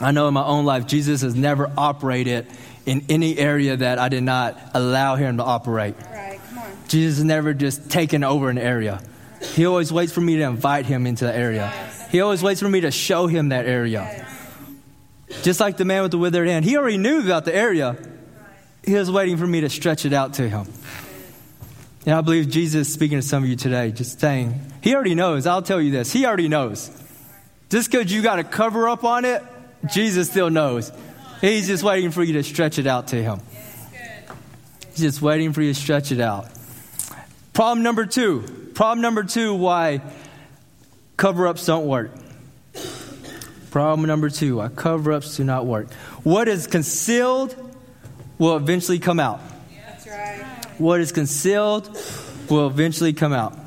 I 0.00 0.12
know 0.12 0.28
in 0.28 0.34
my 0.34 0.44
own 0.44 0.64
life, 0.64 0.86
Jesus 0.86 1.22
has 1.22 1.34
never 1.34 1.70
operated 1.76 2.46
in 2.86 3.04
any 3.08 3.38
area 3.38 3.76
that 3.76 3.98
I 3.98 4.08
did 4.08 4.22
not 4.22 4.58
allow 4.74 5.16
him 5.16 5.36
to 5.36 5.44
operate. 5.44 5.94
Right. 6.10 6.40
Come 6.48 6.58
on. 6.58 6.72
Jesus 6.88 7.18
has 7.18 7.24
never 7.24 7.54
just 7.54 7.90
taken 7.90 8.24
over 8.24 8.48
an 8.48 8.58
area. 8.58 9.00
He 9.40 9.66
always 9.66 9.92
waits 9.92 10.12
for 10.12 10.20
me 10.20 10.36
to 10.36 10.42
invite 10.42 10.86
him 10.86 11.06
into 11.06 11.24
the 11.24 11.34
area. 11.34 11.68
He 12.10 12.20
always 12.20 12.42
waits 12.42 12.60
for 12.60 12.68
me 12.68 12.80
to 12.82 12.90
show 12.90 13.26
him 13.26 13.50
that 13.50 13.66
area. 13.66 14.26
Just 15.42 15.60
like 15.60 15.76
the 15.76 15.84
man 15.84 16.02
with 16.02 16.10
the 16.10 16.18
withered 16.18 16.46
hand. 16.46 16.64
He 16.64 16.76
already 16.76 16.98
knew 16.98 17.20
about 17.24 17.44
the 17.44 17.54
area. 17.54 17.96
He 18.84 18.94
was 18.94 19.10
waiting 19.10 19.36
for 19.36 19.46
me 19.46 19.62
to 19.62 19.70
stretch 19.70 20.04
it 20.04 20.12
out 20.12 20.34
to 20.34 20.48
him. 20.48 20.66
And 22.04 22.14
I 22.14 22.20
believe 22.20 22.48
Jesus 22.50 22.88
is 22.88 22.92
speaking 22.92 23.18
to 23.18 23.22
some 23.22 23.44
of 23.44 23.48
you 23.48 23.56
today, 23.56 23.92
just 23.92 24.20
saying, 24.20 24.60
He 24.80 24.94
already 24.94 25.14
knows. 25.14 25.46
I'll 25.46 25.62
tell 25.62 25.80
you 25.80 25.92
this. 25.92 26.12
He 26.12 26.26
already 26.26 26.48
knows. 26.48 26.90
Just 27.70 27.90
because 27.90 28.12
you 28.12 28.22
got 28.22 28.36
to 28.36 28.44
cover 28.44 28.88
up 28.88 29.04
on 29.04 29.24
it, 29.24 29.42
Jesus 29.90 30.30
still 30.30 30.50
knows. 30.50 30.92
He's 31.40 31.66
just 31.66 31.82
waiting 31.82 32.10
for 32.10 32.22
you 32.22 32.34
to 32.34 32.42
stretch 32.42 32.78
it 32.78 32.86
out 32.86 33.08
to 33.08 33.16
Him. 33.16 33.40
He's 34.90 35.00
just 35.00 35.22
waiting 35.22 35.52
for 35.52 35.62
you 35.62 35.72
to 35.74 35.80
stretch 35.80 36.12
it 36.12 36.20
out. 36.20 36.48
Problem 37.52 37.82
number 37.82 38.06
two. 38.06 38.42
Problem 38.74 39.00
number 39.02 39.24
two 39.24 39.54
why 39.54 40.00
cover 41.16 41.46
ups 41.46 41.66
don't 41.66 41.86
work. 41.86 42.10
Problem 43.70 44.06
number 44.06 44.30
two 44.30 44.56
why 44.56 44.68
cover 44.68 45.12
ups 45.12 45.36
do 45.36 45.44
not 45.44 45.66
work. 45.66 45.92
What 46.22 46.48
is 46.48 46.66
concealed 46.66 47.56
will 48.38 48.56
eventually 48.56 48.98
come 48.98 49.18
out. 49.18 49.40
That's 49.86 50.06
right. 50.06 50.44
What 50.78 51.00
is 51.00 51.12
concealed 51.12 51.98
will 52.48 52.66
eventually 52.66 53.12
come 53.12 53.32
out. 53.32 53.58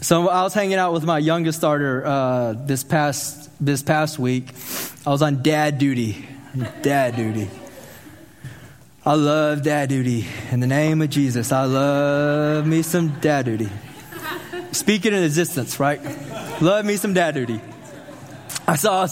So 0.00 0.28
I 0.28 0.42
was 0.42 0.54
hanging 0.54 0.76
out 0.76 0.92
with 0.92 1.04
my 1.04 1.18
youngest 1.18 1.60
daughter 1.60 2.04
uh, 2.04 2.52
this 2.52 2.84
past 2.84 3.43
this 3.60 3.82
past 3.82 4.18
week. 4.18 4.48
I 5.06 5.10
was 5.10 5.22
on 5.22 5.42
dad 5.42 5.78
duty. 5.78 6.26
Dad 6.82 7.16
duty. 7.16 7.50
I 9.04 9.14
love 9.14 9.62
dad 9.62 9.88
duty. 9.88 10.26
In 10.50 10.60
the 10.60 10.66
name 10.66 11.02
of 11.02 11.10
Jesus, 11.10 11.52
I 11.52 11.64
love 11.64 12.66
me 12.66 12.82
some 12.82 13.20
dad 13.20 13.44
duty. 13.44 13.68
Speaking 14.72 15.12
in 15.12 15.22
existence, 15.22 15.78
right? 15.78 16.00
Love 16.60 16.84
me 16.84 16.96
some 16.96 17.12
dad 17.12 17.34
duty. 17.34 17.60
I 18.66 18.76
saw 18.76 19.06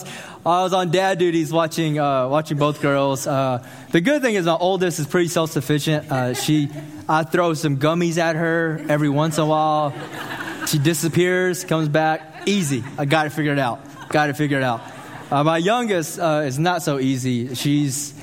I 0.44 0.62
was 0.62 0.72
on 0.72 0.90
dad 0.90 1.18
duties 1.18 1.52
watching 1.52 1.98
uh, 1.98 2.26
watching 2.28 2.56
both 2.56 2.80
girls. 2.80 3.26
Uh, 3.26 3.64
the 3.90 4.00
good 4.00 4.22
thing 4.22 4.34
is 4.34 4.46
my 4.46 4.54
oldest 4.54 4.98
is 4.98 5.06
pretty 5.06 5.28
self 5.28 5.50
sufficient. 5.50 6.10
Uh, 6.10 6.34
she 6.34 6.70
I 7.08 7.24
throw 7.24 7.54
some 7.54 7.76
gummies 7.76 8.18
at 8.18 8.36
her 8.36 8.84
every 8.88 9.08
once 9.08 9.36
in 9.36 9.44
a 9.44 9.46
while. 9.46 9.92
She 10.66 10.78
disappears, 10.78 11.64
comes 11.64 11.88
back. 11.88 12.48
Easy. 12.48 12.82
I 12.96 13.04
got 13.04 13.26
it 13.38 13.58
out. 13.58 13.91
Got 14.12 14.26
to 14.26 14.34
figure 14.34 14.58
it 14.58 14.62
out. 14.62 14.80
Uh, 15.30 15.42
my 15.42 15.58
youngest 15.58 16.20
uh, 16.20 16.42
is 16.44 16.58
not 16.58 16.82
so 16.82 17.00
easy. 17.00 17.54
She's 17.54 18.14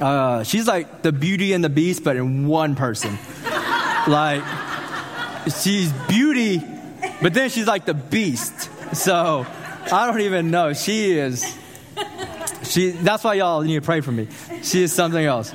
uh, 0.00 0.44
she's 0.44 0.66
like 0.66 1.02
the 1.02 1.12
Beauty 1.12 1.54
and 1.54 1.64
the 1.64 1.70
Beast, 1.70 2.04
but 2.04 2.16
in 2.16 2.46
one 2.46 2.74
person. 2.74 3.16
like 4.06 4.44
she's 5.62 5.92
beauty, 6.08 6.62
but 7.22 7.32
then 7.32 7.48
she's 7.48 7.66
like 7.66 7.86
the 7.86 7.94
Beast. 7.94 8.68
So. 8.94 9.46
I 9.92 10.06
don't 10.06 10.20
even 10.20 10.50
know. 10.50 10.74
She 10.74 11.12
is. 11.18 11.44
She. 12.64 12.90
That's 12.90 13.24
why 13.24 13.34
y'all 13.34 13.62
need 13.62 13.76
to 13.76 13.80
pray 13.80 14.00
for 14.00 14.12
me. 14.12 14.28
She 14.62 14.82
is 14.82 14.92
something 14.92 15.24
else. 15.24 15.54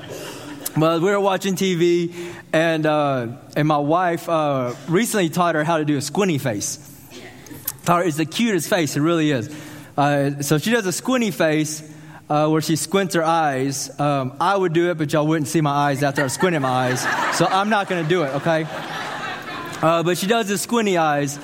But 0.75 1.01
we 1.01 1.11
were 1.11 1.19
watching 1.19 1.55
TV, 1.55 2.33
and 2.51 2.85
uh, 2.85 3.27
and 3.55 3.67
my 3.67 3.77
wife 3.77 4.27
uh, 4.27 4.73
recently 4.87 5.29
taught 5.29 5.53
her 5.55 5.63
how 5.63 5.77
to 5.77 5.85
do 5.85 5.97
a 5.97 6.01
squinty 6.01 6.39
face. 6.39 6.79
Taught 7.85 8.01
her 8.01 8.07
it's 8.07 8.17
the 8.17 8.25
cutest 8.25 8.69
face. 8.69 8.95
It 8.95 9.01
really 9.01 9.29
is. 9.29 9.55
Uh, 9.97 10.41
so 10.41 10.57
she 10.57 10.71
does 10.71 10.85
a 10.85 10.91
squinty 10.91 11.31
face. 11.31 11.89
Uh, 12.29 12.47
where 12.47 12.61
she 12.61 12.77
squints 12.77 13.15
her 13.15 13.23
eyes. 13.23 13.99
Um, 13.99 14.37
I 14.39 14.55
would 14.55 14.71
do 14.71 14.89
it, 14.89 14.97
but 14.97 15.11
y'all 15.11 15.27
wouldn't 15.27 15.49
see 15.49 15.59
my 15.59 15.71
eyes 15.71 16.01
after 16.03 16.23
I 16.23 16.27
squinted 16.27 16.61
my 16.61 16.69
eyes. 16.69 17.01
So 17.37 17.45
I'm 17.45 17.69
not 17.69 17.89
going 17.89 18.01
to 18.01 18.09
do 18.09 18.23
it, 18.23 18.33
okay? 18.35 18.65
Uh, 19.83 20.01
but 20.03 20.17
she 20.17 20.25
does 20.25 20.47
the 20.47 20.57
squinty 20.57 20.97
eyes. 20.97 21.37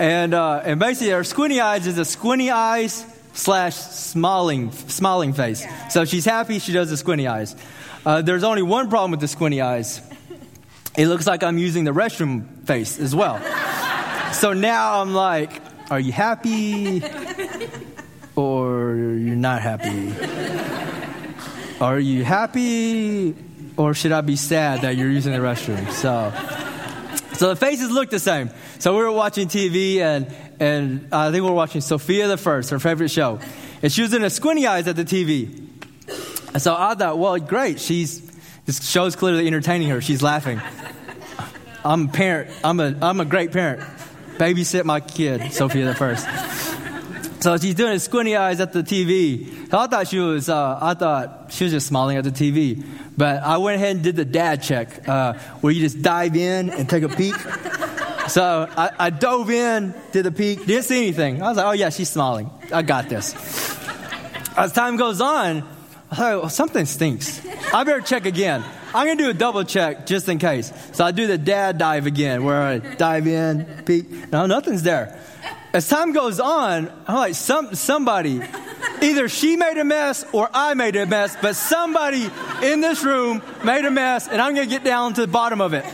And, 0.00 0.34
uh, 0.34 0.62
and 0.64 0.80
basically, 0.80 1.10
her 1.12 1.22
squinty 1.22 1.60
eyes 1.60 1.86
is 1.86 1.96
a 1.96 2.04
squinty 2.04 2.50
eyes 2.50 3.06
slash 3.34 3.76
smiling, 3.76 4.72
smiling 4.72 5.32
face. 5.32 5.64
So 5.90 6.04
she's 6.04 6.24
happy, 6.24 6.58
she 6.58 6.72
does 6.72 6.90
the 6.90 6.96
squinty 6.96 7.28
eyes. 7.28 7.54
Uh, 8.04 8.22
there's 8.22 8.44
only 8.44 8.62
one 8.62 8.90
problem 8.90 9.12
with 9.12 9.20
the 9.20 9.28
squinty 9.28 9.60
eyes. 9.60 10.00
It 10.96 11.06
looks 11.06 11.26
like 11.26 11.42
I'm 11.42 11.58
using 11.58 11.84
the 11.84 11.92
restroom 11.92 12.66
face 12.66 12.98
as 12.98 13.14
well. 13.14 13.40
so 14.32 14.52
now 14.52 15.00
I'm 15.00 15.14
like, 15.14 15.62
are 15.90 16.00
you 16.00 16.12
happy? 16.12 17.00
Or 18.36 18.94
you're 18.94 19.34
not 19.34 19.62
happy? 19.62 20.12
Are 21.80 21.98
you 21.98 22.22
happy? 22.22 23.34
Or 23.76 23.94
should 23.94 24.12
I 24.12 24.20
be 24.20 24.36
sad 24.36 24.82
that 24.82 24.96
you're 24.96 25.10
using 25.10 25.32
the 25.32 25.38
restroom? 25.38 25.90
So, 25.90 26.32
so 27.34 27.48
the 27.48 27.56
faces 27.56 27.90
look 27.90 28.10
the 28.10 28.20
same. 28.20 28.50
So 28.78 28.94
we 28.96 29.02
were 29.02 29.12
watching 29.12 29.48
TV, 29.48 29.98
and, 29.98 30.34
and 30.60 31.08
I 31.12 31.30
think 31.30 31.44
we 31.44 31.50
were 31.50 31.56
watching 31.56 31.80
Sofia 31.80 32.28
the 32.28 32.36
First, 32.36 32.70
her 32.70 32.78
favorite 32.78 33.10
show. 33.10 33.40
And 33.82 33.90
she 33.90 34.02
was 34.02 34.14
in 34.14 34.22
a 34.22 34.30
squinty 34.30 34.66
eyes 34.66 34.86
at 34.86 34.96
the 34.96 35.04
TV. 35.04 35.66
And 36.52 36.62
so 36.62 36.74
I 36.78 36.94
thought, 36.94 37.18
well, 37.18 37.38
great. 37.38 37.80
She's, 37.80 38.20
this 38.64 38.86
show's 38.88 39.16
clearly 39.16 39.46
entertaining 39.46 39.88
her. 39.88 40.00
She's 40.00 40.22
laughing. 40.22 40.60
I'm 41.84 42.06
a 42.06 42.08
parent. 42.08 42.50
I'm 42.64 42.80
a, 42.80 42.96
I'm 43.00 43.20
a 43.20 43.24
great 43.24 43.52
parent. 43.52 43.82
Babysit 44.36 44.84
my 44.84 45.00
kid, 45.00 45.52
Sofia 45.52 45.86
the 45.86 45.94
First. 45.94 46.26
So 47.46 47.56
she's 47.58 47.76
doing 47.76 47.96
squinty 48.00 48.34
eyes 48.34 48.58
at 48.58 48.72
the 48.72 48.82
TV. 48.82 49.70
So 49.70 49.78
I 49.78 49.86
thought 49.86 50.08
she 50.08 50.18
was, 50.18 50.48
uh, 50.48 50.80
I 50.82 50.94
thought 50.94 51.52
she 51.52 51.62
was 51.62 51.72
just 51.74 51.86
smiling 51.86 52.16
at 52.16 52.24
the 52.24 52.32
TV. 52.32 52.84
But 53.16 53.40
I 53.44 53.58
went 53.58 53.76
ahead 53.76 53.94
and 53.94 54.02
did 54.02 54.16
the 54.16 54.24
dad 54.24 54.64
check, 54.64 55.08
uh, 55.08 55.34
where 55.60 55.72
you 55.72 55.78
just 55.78 56.02
dive 56.02 56.34
in 56.34 56.70
and 56.70 56.90
take 56.90 57.04
a 57.04 57.08
peek. 57.08 57.36
So 58.26 58.68
I, 58.76 58.90
I, 58.98 59.10
dove 59.10 59.50
in, 59.50 59.94
did 60.10 60.24
the 60.24 60.32
peek, 60.32 60.66
didn't 60.66 60.82
see 60.82 60.98
anything. 60.98 61.40
I 61.40 61.48
was 61.48 61.58
like, 61.58 61.66
oh 61.66 61.70
yeah, 61.70 61.90
she's 61.90 62.08
smiling. 62.08 62.50
I 62.74 62.82
got 62.82 63.08
this. 63.08 63.36
As 64.56 64.72
time 64.72 64.96
goes 64.96 65.20
on, 65.20 65.58
I 66.10 66.16
thought, 66.16 66.40
well, 66.40 66.48
something 66.48 66.86
stinks. 66.86 67.40
I 67.72 67.84
better 67.84 68.00
check 68.00 68.26
again. 68.26 68.64
I'm 68.92 69.06
going 69.06 69.18
to 69.18 69.22
do 69.22 69.30
a 69.30 69.34
double 69.34 69.62
check 69.62 70.06
just 70.06 70.28
in 70.28 70.40
case. 70.40 70.72
So 70.92 71.04
I 71.04 71.12
do 71.12 71.28
the 71.28 71.38
dad 71.38 71.78
dive 71.78 72.06
again, 72.06 72.42
where 72.42 72.60
I 72.60 72.78
dive 72.78 73.28
in, 73.28 73.84
peek. 73.84 74.32
No, 74.32 74.46
nothing's 74.46 74.82
there. 74.82 75.20
As 75.76 75.86
time 75.86 76.12
goes 76.12 76.40
on, 76.40 76.90
I'm 77.06 77.16
like, 77.16 77.34
some, 77.34 77.74
somebody, 77.74 78.40
either 79.02 79.28
she 79.28 79.56
made 79.56 79.76
a 79.76 79.84
mess 79.84 80.24
or 80.32 80.48
I 80.54 80.72
made 80.72 80.96
a 80.96 81.04
mess, 81.04 81.36
but 81.42 81.54
somebody 81.54 82.30
in 82.62 82.80
this 82.80 83.04
room 83.04 83.42
made 83.62 83.84
a 83.84 83.90
mess, 83.90 84.26
and 84.26 84.40
I'm 84.40 84.54
going 84.54 84.66
to 84.66 84.74
get 84.74 84.84
down 84.84 85.12
to 85.12 85.20
the 85.20 85.26
bottom 85.26 85.60
of 85.60 85.74
it. 85.74 85.84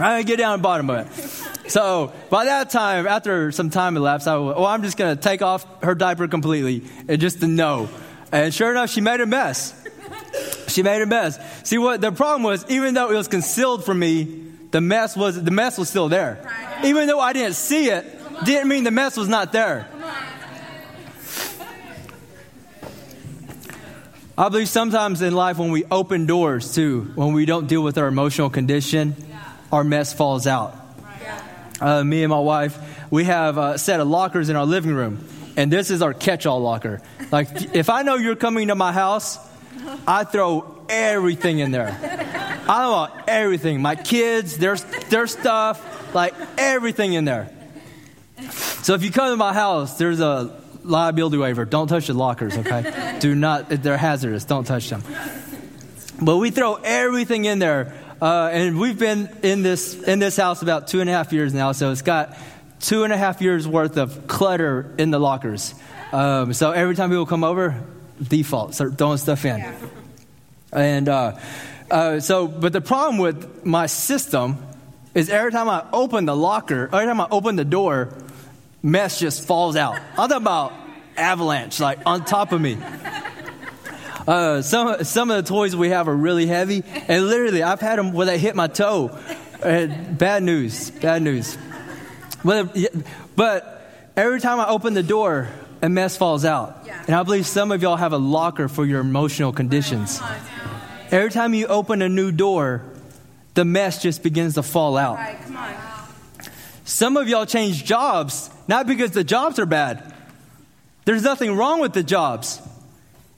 I'm 0.00 0.14
going 0.14 0.22
to 0.22 0.26
get 0.26 0.38
down 0.40 0.54
to 0.54 0.56
the 0.60 0.64
bottom 0.64 0.90
of 0.90 1.06
it. 1.06 1.70
So 1.70 2.12
by 2.30 2.46
that 2.46 2.70
time, 2.70 3.06
after 3.06 3.52
some 3.52 3.70
time 3.70 3.96
elapsed, 3.96 4.26
I 4.26 4.38
well, 4.38 4.66
I'm 4.66 4.82
just 4.82 4.96
going 4.96 5.14
to 5.14 5.22
take 5.22 5.40
off 5.40 5.64
her 5.84 5.94
diaper 5.94 6.26
completely 6.26 6.82
and 7.06 7.20
just 7.20 7.38
to 7.42 7.46
know. 7.46 7.88
And 8.32 8.52
sure 8.52 8.72
enough, 8.72 8.90
she 8.90 9.00
made 9.00 9.20
a 9.20 9.26
mess. 9.26 9.72
She 10.66 10.82
made 10.82 11.00
a 11.00 11.06
mess. 11.06 11.38
See 11.62 11.78
what 11.78 12.00
the 12.00 12.10
problem 12.10 12.42
was? 12.42 12.68
Even 12.68 12.94
though 12.94 13.08
it 13.08 13.16
was 13.16 13.28
concealed 13.28 13.84
from 13.84 14.00
me, 14.00 14.50
the 14.72 14.80
mess 14.80 15.16
was 15.16 15.40
the 15.40 15.52
mess 15.52 15.78
was 15.78 15.88
still 15.88 16.08
there. 16.08 16.44
Even 16.82 17.06
though 17.06 17.20
I 17.20 17.32
didn't 17.32 17.54
see 17.54 17.88
it, 17.90 18.22
didn't 18.44 18.68
mean 18.68 18.84
the 18.84 18.90
mess 18.90 19.16
was 19.16 19.28
not 19.28 19.52
there. 19.52 19.88
I 24.36 24.48
believe 24.48 24.68
sometimes 24.68 25.22
in 25.22 25.32
life 25.32 25.58
when 25.58 25.70
we 25.70 25.84
open 25.84 26.26
doors 26.26 26.74
too, 26.74 27.12
when 27.14 27.34
we 27.34 27.46
don't 27.46 27.68
deal 27.68 27.82
with 27.82 27.98
our 27.98 28.08
emotional 28.08 28.50
condition, 28.50 29.14
our 29.70 29.84
mess 29.84 30.12
falls 30.12 30.48
out. 30.48 30.76
Uh, 31.80 32.02
me 32.02 32.22
and 32.24 32.30
my 32.30 32.38
wife, 32.38 32.78
we 33.10 33.24
have 33.24 33.58
a 33.58 33.78
set 33.78 34.00
of 34.00 34.08
lockers 34.08 34.48
in 34.48 34.56
our 34.56 34.66
living 34.66 34.94
room, 34.94 35.24
and 35.56 35.72
this 35.72 35.90
is 35.90 36.02
our 36.02 36.12
catch-all 36.12 36.60
locker. 36.60 37.00
Like 37.30 37.48
if 37.74 37.88
I 37.88 38.02
know 38.02 38.16
you're 38.16 38.36
coming 38.36 38.68
to 38.68 38.74
my 38.74 38.92
house, 38.92 39.38
I 40.06 40.24
throw 40.24 40.84
everything 40.88 41.60
in 41.60 41.70
there. 41.70 41.96
I 42.68 42.88
want 42.88 43.12
everything. 43.28 43.82
My 43.82 43.94
kids, 43.94 44.56
their 44.58 44.76
their 45.10 45.26
stuff, 45.26 46.14
like 46.14 46.34
everything 46.58 47.12
in 47.12 47.24
there. 47.24 47.50
So 48.84 48.92
if 48.92 49.02
you 49.02 49.10
come 49.10 49.30
to 49.30 49.36
my 49.38 49.54
house, 49.54 49.96
there's 49.96 50.20
a 50.20 50.54
liability 50.82 51.38
waiver. 51.38 51.64
Don't 51.64 51.88
touch 51.88 52.08
the 52.08 52.12
lockers, 52.12 52.54
okay? 52.58 53.16
Do 53.18 53.34
not, 53.34 53.70
they're 53.70 53.96
hazardous. 53.96 54.44
Don't 54.44 54.66
touch 54.66 54.90
them. 54.90 55.02
But 56.20 56.36
we 56.36 56.50
throw 56.50 56.74
everything 56.74 57.46
in 57.46 57.60
there. 57.60 57.94
Uh, 58.20 58.50
and 58.52 58.78
we've 58.78 58.98
been 58.98 59.34
in 59.42 59.62
this, 59.62 59.94
in 59.94 60.18
this 60.18 60.36
house 60.36 60.60
about 60.60 60.88
two 60.88 61.00
and 61.00 61.08
a 61.08 61.14
half 61.14 61.32
years 61.32 61.54
now, 61.54 61.72
so 61.72 61.92
it's 61.92 62.02
got 62.02 62.36
two 62.78 63.04
and 63.04 63.12
a 63.14 63.16
half 63.16 63.40
years 63.40 63.66
worth 63.66 63.96
of 63.96 64.26
clutter 64.26 64.94
in 64.98 65.10
the 65.10 65.18
lockers. 65.18 65.74
Um, 66.12 66.52
so 66.52 66.70
every 66.70 66.94
time 66.94 67.08
people 67.08 67.24
come 67.24 67.42
over, 67.42 67.82
default, 68.22 68.74
start 68.74 68.98
throwing 68.98 69.16
stuff 69.16 69.46
in. 69.46 69.60
Yeah. 69.60 69.74
And 70.74 71.08
uh, 71.08 71.38
uh, 71.90 72.20
so, 72.20 72.46
but 72.48 72.74
the 72.74 72.82
problem 72.82 73.16
with 73.16 73.64
my 73.64 73.86
system 73.86 74.58
is 75.14 75.30
every 75.30 75.52
time 75.52 75.70
I 75.70 75.86
open 75.90 76.26
the 76.26 76.36
locker, 76.36 76.90
every 76.92 77.06
time 77.06 77.22
I 77.22 77.28
open 77.30 77.56
the 77.56 77.64
door, 77.64 78.12
mess 78.84 79.18
just 79.18 79.44
falls 79.46 79.74
out. 79.74 79.98
I'm 80.10 80.28
talking 80.28 80.36
about 80.36 80.72
avalanche, 81.16 81.80
like 81.80 82.00
on 82.06 82.24
top 82.24 82.52
of 82.52 82.60
me. 82.60 82.78
Uh, 84.28 84.62
some 84.62 85.02
some 85.04 85.30
of 85.30 85.44
the 85.44 85.48
toys 85.48 85.74
we 85.74 85.88
have 85.90 86.06
are 86.06 86.16
really 86.16 86.46
heavy, 86.46 86.84
and 87.08 87.26
literally, 87.26 87.62
I've 87.62 87.80
had 87.80 87.98
them 87.98 88.12
where 88.12 88.26
they 88.26 88.38
hit 88.38 88.54
my 88.54 88.68
toe. 88.68 89.18
Uh, 89.62 89.86
bad 89.86 90.42
news, 90.42 90.90
bad 90.90 91.22
news. 91.22 91.58
But 92.44 92.76
but 93.34 93.90
every 94.16 94.40
time 94.40 94.60
I 94.60 94.68
open 94.68 94.94
the 94.94 95.02
door, 95.02 95.48
a 95.82 95.88
mess 95.88 96.16
falls 96.16 96.44
out. 96.44 96.84
Yeah. 96.86 97.02
And 97.06 97.16
I 97.16 97.22
believe 97.22 97.46
some 97.46 97.72
of 97.72 97.82
y'all 97.82 97.96
have 97.96 98.12
a 98.12 98.18
locker 98.18 98.68
for 98.68 98.86
your 98.86 99.00
emotional 99.00 99.52
conditions. 99.52 100.20
Every 101.10 101.30
time 101.30 101.52
you 101.52 101.66
open 101.66 102.00
a 102.00 102.08
new 102.08 102.32
door, 102.32 102.82
the 103.54 103.64
mess 103.64 104.02
just 104.02 104.22
begins 104.22 104.54
to 104.54 104.62
fall 104.62 104.96
out. 104.96 105.16
Right, 105.16 105.38
some 106.84 107.16
of 107.16 107.28
y'all 107.28 107.46
change 107.46 107.84
jobs, 107.84 108.50
not 108.68 108.86
because 108.86 109.10
the 109.10 109.24
jobs 109.24 109.58
are 109.58 109.66
bad. 109.66 110.14
There's 111.06 111.22
nothing 111.22 111.56
wrong 111.56 111.80
with 111.80 111.92
the 111.92 112.02
jobs. 112.02 112.60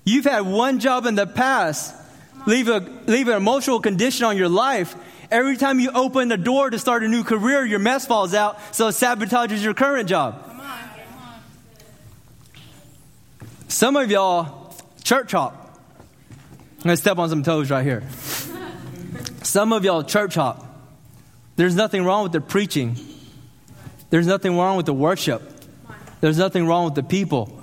You've 0.05 0.25
had 0.25 0.41
one 0.41 0.79
job 0.79 1.07
in 1.07 1.15
the 1.15 1.27
past, 1.27 1.95
leave, 2.47 2.69
a, 2.69 2.79
leave 3.07 3.29
an 3.29 3.35
emotional 3.35 3.81
condition 3.81 4.25
on 4.27 4.37
your 4.37 4.49
life. 4.49 4.95
Every 5.31 5.57
time 5.57 5.81
you 5.81 5.91
open 5.91 6.29
the 6.29 6.37
door 6.37 6.71
to 6.71 6.79
start 6.79 7.03
a 7.03 7.09
new 7.09 7.25
career, 7.25 7.65
your 7.65 7.81
mess 7.81 8.07
falls 8.07 8.35
out, 8.35 8.59
so 8.75 8.89
it 8.89 8.93
sabotages 8.93 9.63
your 9.63 9.75
current 9.75 10.09
job. 10.09 10.45
Come 10.47 10.61
on, 10.61 10.67
come 10.67 11.19
on. 11.23 11.41
Some 13.69 13.97
of 13.97 14.11
y'all, 14.11 14.75
church 15.03 15.33
hop. 15.33 15.81
I'm 16.79 16.85
going 16.85 16.97
to 16.97 17.01
step 17.01 17.19
on 17.19 17.29
some 17.29 17.43
toes 17.43 17.71
right 17.71 17.85
here. 17.85 18.05
Some 19.43 19.73
of 19.73 19.85
y'all, 19.85 20.05
church 20.05 20.37
hop. 20.37 20.65
There's 21.57 21.75
nothing 21.75 22.05
wrong 22.05 22.23
with 22.23 22.33
the 22.33 22.41
preaching. 22.41 22.97
There's 24.17 24.27
nothing 24.27 24.57
wrong 24.57 24.79
with 24.79 24.87
the 24.87 24.95
worship. 24.95 25.43
There's 26.23 26.39
nothing 26.39 26.67
wrong 26.67 26.87
with 26.87 26.95
the 26.95 27.03
people. 27.03 27.63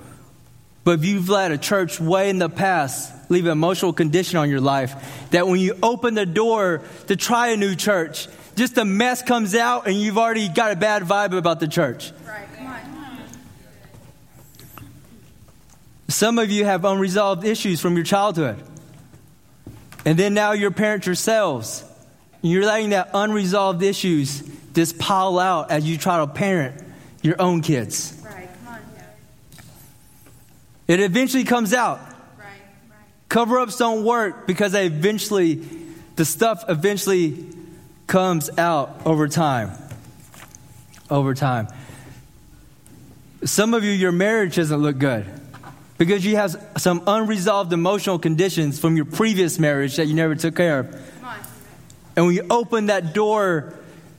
But 0.84 1.00
if 1.00 1.06
you've 1.06 1.28
let 1.28 1.52
a 1.52 1.58
church 1.58 2.00
way 2.00 2.30
in 2.30 2.38
the 2.38 2.48
past 2.48 3.12
leave 3.32 3.46
an 3.46 3.52
emotional 3.52 3.92
condition 3.92 4.38
on 4.38 4.52
your 4.52 4.62
life, 4.62 5.28
that 5.32 5.48
when 5.48 5.60
you 5.60 5.76
open 5.82 6.13
the 6.13 6.28
door 6.28 6.84
to 7.08 7.16
try 7.16 7.48
a 7.48 7.58
new 7.58 7.74
church, 7.74 8.28
just 8.56 8.78
a 8.78 8.86
mess 8.86 9.24
comes 9.24 9.56
out 9.56 9.88
and 9.88 10.00
you've 10.00 10.20
already 10.20 10.48
got 10.48 10.72
a 10.72 10.76
bad 10.76 11.02
vibe 11.02 11.36
about 11.36 11.60
the 11.60 11.68
church. 11.68 12.12
Some 16.08 16.38
of 16.38 16.52
you 16.52 16.66
have 16.66 16.86
unresolved 16.86 17.46
issues 17.46 17.82
from 17.82 17.96
your 17.96 18.06
childhood. 18.06 18.62
And 20.06 20.20
then 20.20 20.36
now 20.36 20.52
you're 20.52 20.70
parents 20.70 21.08
yourselves. 21.08 21.84
You're 22.44 22.63
letting 22.63 22.92
that 22.92 23.10
unresolved 23.16 23.82
issues 23.82 24.53
just 24.74 24.98
pile 24.98 25.40
out 25.40 25.72
as 25.72 25.88
you 25.88 25.98
try 25.98 26.18
to 26.18 26.28
parent 26.28 26.82
your 27.22 27.36
own 27.40 27.62
kids. 27.62 28.20
Right, 28.24 28.50
on. 28.68 28.80
Yeah. 28.96 29.04
It 30.88 31.00
eventually 31.00 31.44
comes 31.44 31.74
out. 31.74 32.00
Right, 32.38 32.48
right. 32.90 33.00
Cover 33.30 33.60
ups 33.60 33.78
don't 33.78 34.04
work 34.04 34.48
because 34.48 34.74
they 34.74 34.88
eventually, 34.88 35.56
the 36.16 36.26
stuff 36.26 36.66
eventually 36.68 37.46
comes 38.08 38.50
out 38.58 39.02
over 39.06 39.28
time. 39.28 39.72
Over 41.10 41.34
time. 41.34 41.68
Some 43.46 43.74
of 43.74 43.84
you, 43.84 43.92
your 43.92 44.12
marriage 44.12 44.56
doesn't 44.56 44.82
look 44.82 44.98
good 44.98 45.26
because 45.98 46.26
you 46.26 46.36
have 46.38 46.56
some 46.78 47.04
unresolved 47.08 47.72
emotional 47.74 48.18
conditions 48.18 48.80
from 48.80 48.96
your 48.96 49.06
previous 49.06 49.60
marriage 49.60 49.98
that 49.98 50.08
you 50.08 50.14
never 50.16 50.36
took 50.36 50.56
care 50.56 50.80
of. 50.80 51.12
And 52.16 52.26
when 52.26 52.36
you 52.36 52.46
open 52.50 52.88
that 52.88 53.14
door 53.14 53.74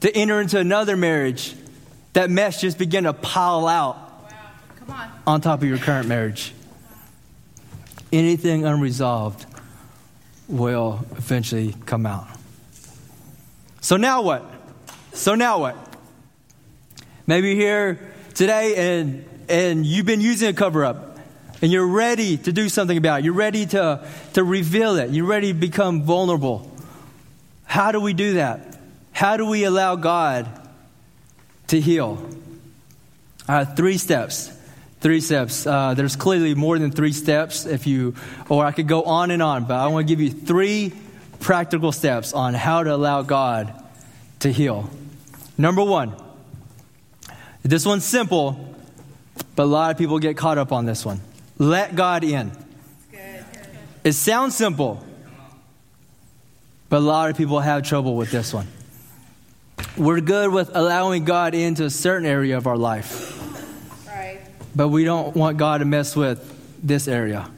to 0.05 0.15
enter 0.15 0.39
into 0.39 0.59
another 0.59 0.99
marriage, 0.99 1.55
that 2.13 2.29
mess 2.29 2.61
just 2.61 2.77
begin 2.77 3.05
to 3.05 3.15
pile 3.15 3.67
out 3.67 3.97
wow. 4.87 4.95
on. 4.95 5.11
on 5.27 5.41
top 5.41 5.63
of 5.63 5.67
your 5.67 5.79
current 5.79 6.07
marriage. 6.07 6.53
Anything 8.13 8.67
unresolved 8.67 9.47
will 10.47 11.07
eventually 11.13 11.75
come 11.87 12.05
out. 12.05 12.27
So 13.81 13.97
now 13.97 14.21
what? 14.21 14.45
So 15.15 15.37
now 15.37 15.61
what? 15.61 15.75
Maybe 17.27 17.55
you're 17.55 17.57
here 17.57 18.13
today 18.35 19.01
and 19.01 19.25
and 19.49 19.87
you've 19.87 20.05
been 20.05 20.21
using 20.21 20.51
a 20.51 20.53
cover 20.53 20.85
up 20.85 21.19
and 21.63 21.73
you're 21.73 21.89
ready 21.89 22.37
to 22.37 22.53
do 22.53 22.69
something 22.69 22.99
about 22.99 23.21
it. 23.21 23.25
You're 23.25 23.33
ready 23.33 23.65
to, 23.65 24.07
to 24.35 24.45
reveal 24.45 24.97
it. 24.97 25.13
You're 25.13 25.25
ready 25.25 25.55
to 25.55 25.59
become 25.59 26.03
vulnerable. 26.03 26.71
How 27.65 27.91
do 27.91 28.03
we 28.03 28.13
do 28.13 28.35
that? 28.35 28.75
How 29.15 29.37
do 29.37 29.47
we 29.47 29.63
allow 29.65 29.95
God 29.95 30.49
to 31.69 31.81
heal? 31.81 32.29
Uh, 33.49 33.65
three 33.65 33.97
steps. 33.97 34.51
Three 35.01 35.21
steps. 35.21 35.67
Uh, 35.67 35.95
there's 35.95 36.17
clearly 36.17 36.55
more 36.55 36.79
than 36.81 36.91
three 36.91 37.13
steps. 37.13 37.65
If 37.65 37.87
you, 37.87 38.17
or 38.49 38.67
I 38.67 38.73
could 38.73 38.89
go 38.89 39.05
on 39.05 39.31
and 39.31 39.41
on, 39.41 39.65
but 39.65 39.77
I 39.77 39.87
want 39.87 40.09
to 40.09 40.13
give 40.13 40.21
you 40.21 40.31
three 40.31 40.93
practical 41.39 41.93
steps 41.93 42.33
on 42.33 42.55
how 42.55 42.83
to 42.83 42.93
allow 42.93 43.23
God 43.23 43.73
to 44.41 44.53
heal. 44.53 44.91
Number 45.57 45.85
one. 45.85 46.13
This 47.63 47.87
one's 47.87 48.05
simple, 48.05 48.77
but 49.55 49.63
a 49.63 49.65
lot 49.65 49.91
of 49.93 49.97
people 49.97 50.19
get 50.19 50.37
caught 50.37 50.59
up 50.59 50.73
on 50.73 50.87
this 50.87 51.05
one. 51.05 51.21
Let 51.57 51.95
God 51.95 52.25
in. 52.25 52.51
It 54.03 54.13
sounds 54.13 54.55
simple, 54.55 55.03
but 56.91 56.99
a 56.99 57.01
lot 57.01 57.31
of 57.31 57.37
people 57.37 57.61
have 57.61 57.85
trouble 57.85 58.17
with 58.17 58.31
this 58.31 58.53
one. 58.53 58.67
We're 59.97 60.21
good 60.21 60.51
with 60.51 60.71
allowing 60.75 61.25
God 61.25 61.55
into 61.55 61.85
a 61.85 61.91
certain 61.91 62.27
area 62.27 62.57
of 62.57 62.67
our 62.67 62.77
life. 62.77 63.41
Right. 64.07 64.41
But 64.75 64.89
we 64.89 65.05
don't 65.05 65.37
want 65.37 65.57
God 65.57 65.79
to 65.79 65.85
mess 65.85 66.17
with 66.17 66.51
this 66.83 67.09
area. 67.09 67.49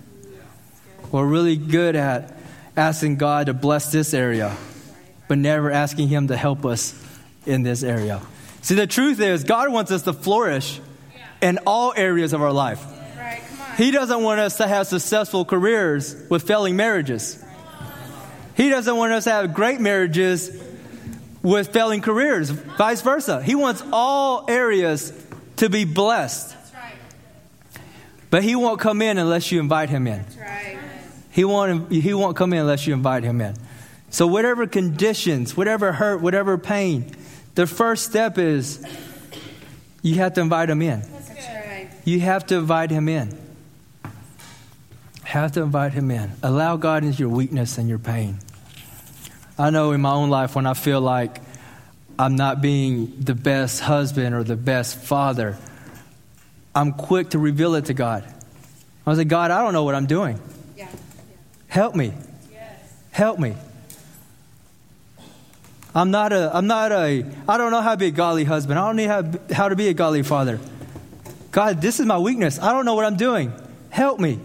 We're 1.11 1.27
really 1.27 1.57
good 1.57 1.97
at 1.97 2.37
asking 2.77 3.17
God 3.17 3.47
to 3.47 3.55
bless 3.55 3.91
this 3.91 4.13
area, 4.13 4.57
but 5.29 5.39
never 5.39 5.71
asking 5.71 6.09
Him 6.09 6.29
to 6.29 6.37
help 6.37 6.67
us 6.67 6.95
in 7.47 7.63
this 7.63 7.83
area. 7.83 8.21
See, 8.61 8.75
the 8.75 8.87
truth 8.87 9.21
is, 9.21 9.45
God 9.45 9.73
wants 9.73 9.91
us 9.91 10.03
to 10.03 10.13
flourish 10.13 10.81
in 11.41 11.59
all 11.67 11.95
areas 11.97 12.33
of 12.33 12.43
our 12.43 12.53
life. 12.53 12.85
He 13.77 13.91
doesn't 13.91 14.23
want 14.23 14.41
us 14.41 14.57
to 14.57 14.67
have 14.67 14.87
successful 14.87 15.45
careers 15.45 16.17
with 16.31 16.47
failing 16.47 16.77
marriages. 16.77 17.43
He 18.57 18.71
doesn't 18.71 18.97
want 18.97 19.13
us 19.13 19.25
to 19.25 19.31
have 19.31 19.55
great 19.55 19.81
marriages 19.81 20.51
with 21.47 21.73
failing 21.73 22.01
careers, 22.01 22.51
vice 22.51 23.03
versa. 23.03 23.41
He 23.41 23.55
wants 23.55 23.81
all 23.93 24.47
areas 24.49 25.13
to 25.57 25.71
be 25.71 25.85
blessed. 25.85 26.57
Right. 26.75 26.95
But 28.31 28.43
he 28.43 28.57
won't 28.57 28.81
come 28.81 29.01
in 29.01 29.17
unless 29.17 29.53
you 29.53 29.61
invite 29.61 29.89
him 29.89 30.09
in. 30.09 30.25
Right. 30.41 30.77
He 31.31 31.45
won't, 31.45 31.93
he 31.93 32.15
won't 32.15 32.37
come 32.37 32.53
in 32.53 32.59
unless 32.59 32.89
you 32.89 32.95
invite 32.95 33.23
him 33.23 33.41
in. 33.41 33.55
So, 34.11 34.27
whatever 34.27 34.67
conditions, 34.67 35.57
whatever 35.57 35.93
hurt, 35.93 36.21
whatever 36.21 36.59
pain, 36.59 37.13
the 37.55 37.67
first 37.67 38.05
step 38.05 38.39
is 38.39 38.85
you 40.03 40.17
have 40.17 40.35
to 40.35 40.41
invite 40.41 40.69
him 40.69 40.83
in. 40.83 41.05
You 42.05 42.21
have 42.21 42.47
to 42.47 42.57
invite 42.57 42.91
him 42.91 43.09
in 43.09 43.47
have 45.27 45.53
to 45.53 45.63
invite 45.63 45.93
him 45.93 46.11
in. 46.11 46.33
Allow 46.43 46.77
God 46.77 47.05
into 47.05 47.19
your 47.19 47.29
weakness 47.29 47.79
and 47.79 47.89
your 47.89 47.99
pain. 47.99 48.39
I 49.59 49.71
know 49.71 49.93
in 49.93 50.01
my 50.01 50.13
own 50.13 50.29
life 50.29 50.55
when 50.55 50.67
I 50.67 50.75
feel 50.75 51.01
like 51.01 51.41
I'm 52.19 52.37
not 52.37 52.61
being 52.61 53.21
the 53.21 53.35
best 53.35 53.81
husband 53.81 54.35
or 54.35 54.43
the 54.43 54.57
best 54.57 54.99
father, 54.99 55.57
I'm 56.75 56.93
quick 56.93 57.31
to 57.31 57.39
reveal 57.39 57.75
it 57.75 57.87
to 57.87 57.95
God. 57.95 58.25
I 59.07 59.11
was 59.11 59.19
like, 59.19 59.29
God, 59.29 59.51
I 59.51 59.63
don't 59.63 59.73
know 59.73 59.85
what 59.85 59.95
I'm 59.95 60.07
doing. 60.07 60.41
Yeah. 60.77 60.89
Help 61.69 61.95
me. 61.95 62.13
Yes. 62.53 62.95
Help 63.13 63.39
me. 63.39 63.55
I'm 65.95 66.11
not 66.11 66.35
a, 66.35 66.55
I'm 66.55 66.67
not 66.67 66.93
a, 66.93 67.25
I 67.49 67.57
don't 67.57 67.71
know 67.71 67.81
how 67.81 67.93
to 67.93 67.97
be 67.97 68.09
a 68.09 68.11
godly 68.11 68.45
husband. 68.45 68.79
I 68.79 68.87
don't 68.87 68.97
know 68.97 69.09
how, 69.09 69.55
how 69.55 69.69
to 69.71 69.77
be 69.77 69.89
a 69.89 69.95
godly 69.95 70.23
father. 70.23 70.61
God, 71.51 71.81
this 71.81 72.01
is 72.01 72.05
my 72.05 72.19
weakness. 72.19 72.59
I 72.59 72.73
don't 72.73 72.85
know 72.85 72.95
what 72.95 73.07
I'm 73.07 73.17
doing. 73.17 73.53
Help 73.89 74.21
me. 74.21 74.39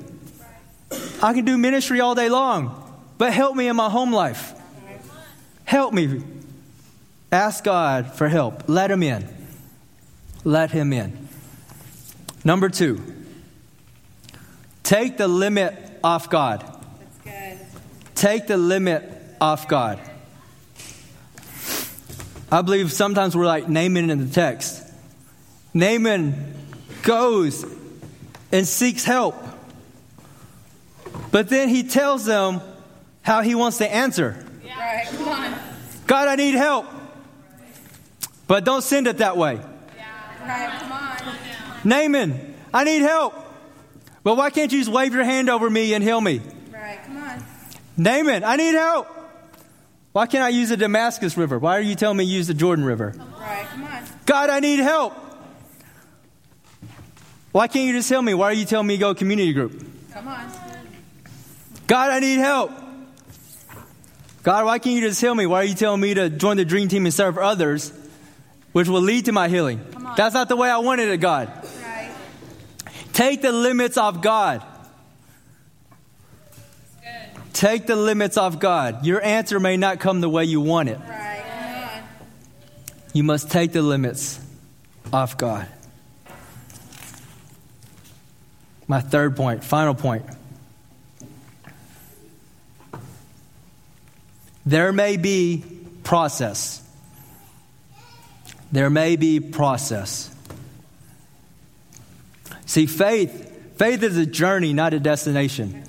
I 1.21 1.33
can 1.33 1.43
do 1.43 1.57
ministry 1.57 1.99
all 1.99 2.15
day 2.15 2.29
long, 2.29 2.77
but 3.17 3.33
help 3.33 3.55
me 3.55 3.67
in 3.67 3.75
my 3.75 3.89
home 3.89 4.13
life. 4.13 4.53
Help 5.71 5.93
me. 5.93 6.21
Ask 7.31 7.63
God 7.63 8.13
for 8.15 8.27
help. 8.27 8.63
Let 8.67 8.91
Him 8.91 9.01
in. 9.03 9.25
Let 10.43 10.69
Him 10.69 10.91
in. 10.91 11.29
Number 12.43 12.67
two, 12.67 13.01
take 14.83 15.15
the 15.15 15.29
limit 15.29 15.73
off 16.03 16.29
God. 16.29 16.65
Take 18.15 18.47
the 18.47 18.57
limit 18.57 19.01
off 19.39 19.69
God. 19.69 20.01
I 22.51 22.61
believe 22.63 22.91
sometimes 22.91 23.33
we're 23.33 23.45
like 23.45 23.69
Naaman 23.69 24.09
in 24.09 24.27
the 24.27 24.33
text. 24.33 24.83
Naaman 25.73 26.53
goes 27.01 27.65
and 28.51 28.67
seeks 28.67 29.05
help. 29.05 29.35
But 31.31 31.47
then 31.47 31.69
he 31.69 31.83
tells 31.83 32.25
them 32.25 32.59
how 33.21 33.41
he 33.41 33.55
wants 33.55 33.77
to 33.77 33.89
answer. 33.89 34.45
Yeah. 34.65 34.79
Right. 34.81 35.30
God, 36.11 36.27
I 36.27 36.35
need 36.35 36.55
help. 36.55 36.87
But 38.45 38.65
don't 38.65 38.81
send 38.81 39.07
it 39.07 39.19
that 39.19 39.37
way. 39.37 39.61
Come. 40.45 41.35
Naaman, 41.85 42.53
I 42.73 42.83
need 42.83 43.01
help. 43.01 43.33
But 44.21 44.35
why 44.35 44.49
can't 44.49 44.73
you 44.73 44.79
just 44.79 44.91
wave 44.91 45.13
your 45.13 45.23
hand 45.23 45.49
over 45.49 45.69
me 45.69 45.93
and 45.93 46.03
heal 46.03 46.19
me? 46.19 46.41
Right, 46.73 46.99
come 47.05 47.15
on. 47.15 47.41
Naaman, 47.95 48.43
I 48.43 48.57
need 48.57 48.73
help. 48.73 49.07
Why 50.11 50.27
can't 50.27 50.43
I 50.43 50.49
use 50.49 50.67
the 50.67 50.75
Damascus 50.75 51.37
River? 51.37 51.57
Why 51.57 51.77
are 51.77 51.81
you 51.81 51.95
telling 51.95 52.17
me 52.17 52.25
use 52.25 52.47
the 52.47 52.55
Jordan 52.55 52.83
River? 52.83 53.15
Right, 53.39 53.65
come 53.67 53.85
on. 53.85 54.03
God, 54.25 54.49
I 54.49 54.59
need 54.59 54.79
help. 54.79 55.13
Why 57.53 57.69
can't 57.69 57.87
you 57.87 57.93
just 57.93 58.09
tell 58.09 58.21
me? 58.21 58.33
Why 58.33 58.47
are 58.47 58.53
you 58.53 58.65
telling 58.65 58.87
me 58.87 58.97
go 58.97 59.15
community 59.15 59.53
group? 59.53 59.81
Come 60.11 60.27
on. 60.27 60.51
God, 61.87 62.11
I 62.11 62.19
need 62.19 62.39
help. 62.39 62.80
God, 64.43 64.65
why 64.65 64.79
can't 64.79 64.95
you 64.95 65.01
just 65.01 65.21
heal 65.21 65.35
me? 65.35 65.45
Why 65.45 65.57
are 65.61 65.63
you 65.63 65.75
telling 65.75 66.01
me 66.01 66.13
to 66.15 66.29
join 66.29 66.57
the 66.57 66.65
dream 66.65 66.87
team 66.87 67.05
and 67.05 67.13
serve 67.13 67.37
others, 67.37 67.93
which 68.71 68.87
will 68.87 69.01
lead 69.01 69.25
to 69.25 69.31
my 69.31 69.47
healing? 69.49 69.79
That's 70.17 70.33
not 70.33 70.49
the 70.49 70.55
way 70.55 70.69
I 70.69 70.79
wanted 70.79 71.09
it, 71.09 71.17
God. 71.17 71.47
Right. 71.83 72.11
Take 73.13 73.41
the 73.41 73.51
limits 73.51 73.97
off 73.97 74.21
God. 74.21 74.63
Take 77.53 77.85
the 77.85 77.95
limits 77.95 78.37
off 78.37 78.59
God. 78.59 79.05
Your 79.05 79.23
answer 79.23 79.59
may 79.59 79.77
not 79.77 79.99
come 79.99 80.21
the 80.21 80.29
way 80.29 80.45
you 80.45 80.61
want 80.61 80.89
it. 80.89 80.97
Right. 80.97 82.03
You 83.13 83.23
must 83.23 83.51
take 83.51 83.73
the 83.73 83.81
limits 83.81 84.39
off 85.13 85.37
God. 85.37 85.67
My 88.87 89.01
third 89.01 89.35
point, 89.35 89.63
final 89.63 89.93
point. 89.93 90.25
There 94.65 94.93
may 94.93 95.17
be 95.17 95.63
process. 96.03 96.81
There 98.71 98.89
may 98.89 99.15
be 99.15 99.39
process. 99.39 100.33
See, 102.65 102.85
faith, 102.85 103.77
faith 103.77 104.01
is 104.03 104.17
a 104.17 104.25
journey, 104.25 104.73
not 104.73 104.93
a 104.93 104.99
destination. 104.99 105.83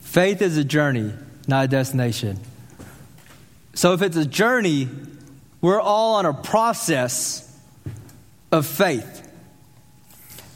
Faith 0.00 0.40
is 0.40 0.56
a 0.56 0.64
journey, 0.64 1.12
not 1.46 1.64
a 1.64 1.68
destination. 1.68 2.40
So 3.74 3.92
if 3.92 4.00
it's 4.00 4.16
a 4.16 4.24
journey, 4.24 4.88
we're 5.60 5.80
all 5.80 6.14
on 6.14 6.26
a 6.26 6.32
process 6.32 7.40
of 8.52 8.66
faith. 8.66 9.20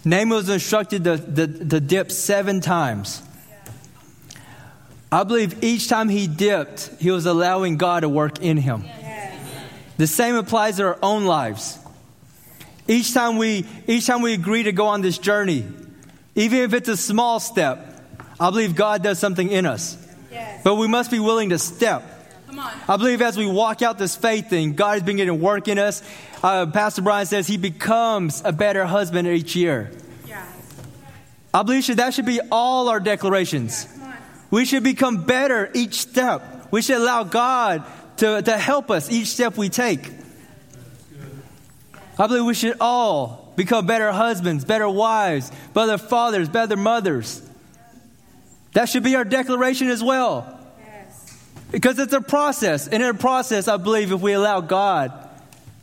Naaman 0.04 0.31
was 0.31 0.48
instructed 0.48 1.04
to, 1.04 1.18
to, 1.18 1.46
to 1.46 1.81
dip 1.81 2.12
seven 2.12 2.61
times. 2.61 3.20
I 5.11 5.25
believe 5.25 5.62
each 5.64 5.88
time 5.88 6.09
he 6.09 6.27
dipped, 6.27 6.90
he 7.01 7.11
was 7.11 7.25
allowing 7.25 7.77
God 7.77 8.01
to 8.01 8.09
work 8.09 8.40
in 8.40 8.57
him. 8.57 8.85
The 9.97 10.07
same 10.07 10.37
applies 10.37 10.77
to 10.77 10.85
our 10.85 10.99
own 11.03 11.25
lives. 11.25 11.79
Each 12.87 13.12
time 13.12 13.37
we 13.37 13.66
each 13.87 14.07
time 14.07 14.23
we 14.23 14.33
agree 14.33 14.62
to 14.62 14.73
go 14.73 14.87
on 14.87 15.03
this 15.03 15.18
journey, 15.18 15.66
even 16.35 16.61
if 16.61 16.73
it's 16.73 16.88
a 16.88 16.97
small 16.97 17.40
step, 17.40 18.03
I 18.38 18.51
believe 18.51 18.75
God 18.75 19.03
does 19.03 19.18
something 19.18 19.51
in 19.51 19.66
us. 19.66 19.97
Yes. 20.31 20.62
But 20.62 20.77
we 20.77 20.87
must 20.87 21.11
be 21.11 21.18
willing 21.18 21.51
to 21.51 21.59
step. 21.59 22.03
I 22.89 22.97
believe 22.97 23.20
as 23.22 23.37
we 23.37 23.47
walk 23.47 23.82
out 23.82 23.99
this 23.99 24.16
faith 24.16 24.49
thing, 24.49 24.74
God 24.74 24.95
has 24.95 25.03
been 25.03 25.16
getting 25.16 25.41
work 25.41 25.68
in 25.68 25.78
us. 25.78 26.03
Uh, 26.43 26.66
Pastor 26.66 27.03
Brian 27.03 27.26
says 27.26 27.47
he 27.47 27.57
becomes 27.57 28.43
a 28.45 28.53
better 28.53 28.85
husband 28.85 29.28
each 29.28 29.55
year. 29.55 29.91
I 31.53 31.62
believe 31.62 31.87
that 31.97 32.14
should 32.14 32.26
be 32.26 32.41
all 32.51 32.89
our 32.89 33.01
declarations. 33.01 33.87
We 34.51 34.64
should 34.64 34.82
become 34.82 35.24
better 35.24 35.70
each 35.74 35.94
step. 35.94 36.68
We 36.70 36.82
should 36.82 36.96
allow 36.96 37.24
God 37.24 37.84
to, 38.18 38.42
to 38.42 38.59
help 38.59 38.90
us 38.90 39.11
each 39.11 39.28
step 39.28 39.57
we 39.57 39.68
take. 39.68 40.11
I 42.18 42.26
believe 42.26 42.44
we 42.44 42.55
should 42.55 42.76
all 42.80 43.53
become 43.57 43.86
better 43.86 44.11
husbands, 44.12 44.64
better 44.64 44.88
wives, 44.88 45.53
better 45.74 45.99
fathers, 45.99 46.49
better 46.49 46.76
mothers. 46.76 47.42
That 48.72 48.88
should 48.88 49.03
be 49.03 49.14
our 49.16 49.24
declaration 49.24 49.88
as 49.88 50.03
well. 50.03 50.55
Because 51.70 51.99
it's 51.99 52.12
a 52.12 52.20
process. 52.20 52.88
And 52.88 53.03
in 53.03 53.09
a 53.09 53.14
process, 53.14 53.68
I 53.68 53.76
believe 53.76 54.12
if 54.12 54.20
we 54.20 54.32
allow 54.32 54.61
God 54.61 55.12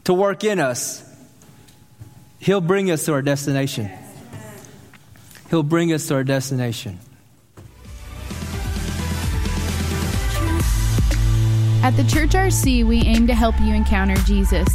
to 0.06 0.14
work 0.14 0.44
in 0.44 0.60
us, 0.60 1.04
He'll 2.40 2.62
bring 2.62 2.92
us 2.92 3.06
to 3.06 3.14
our 3.14 3.22
destination. 3.22 3.90
He'll 5.50 5.64
bring 5.64 5.94
us 5.94 6.08
to 6.08 6.16
our 6.16 6.24
destination. 6.24 7.00
At 11.86 11.96
the 11.98 12.04
Church 12.06 12.32
RC, 12.32 12.84
we 12.84 13.04
aim 13.04 13.28
to 13.28 13.36
help 13.36 13.54
you 13.62 13.72
encounter 13.72 14.16
Jesus. 14.24 14.68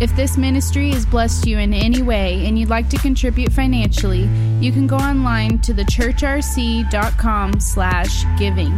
If 0.00 0.16
this 0.16 0.36
ministry 0.36 0.90
has 0.90 1.06
blessed 1.06 1.46
you 1.46 1.56
in 1.56 1.72
any 1.72 2.02
way 2.02 2.44
and 2.46 2.58
you'd 2.58 2.68
like 2.68 2.88
to 2.88 2.98
contribute 2.98 3.52
financially, 3.52 4.28
you 4.60 4.72
can 4.72 4.88
go 4.88 4.96
online 4.96 5.60
to 5.60 5.72
thechurchrc.com 5.72 7.60
slash 7.60 8.24
giving. 8.40 8.72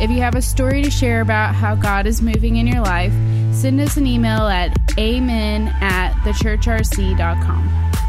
If 0.00 0.12
you 0.12 0.20
have 0.20 0.36
a 0.36 0.42
story 0.42 0.82
to 0.82 0.90
share 0.92 1.22
about 1.22 1.56
how 1.56 1.74
God 1.74 2.06
is 2.06 2.22
moving 2.22 2.54
in 2.54 2.68
your 2.68 2.82
life, 2.82 3.12
send 3.52 3.80
us 3.80 3.96
an 3.96 4.06
email 4.06 4.46
at 4.46 4.78
amen 4.96 5.74
at 5.80 6.12
thechurchrc.com. 6.22 8.03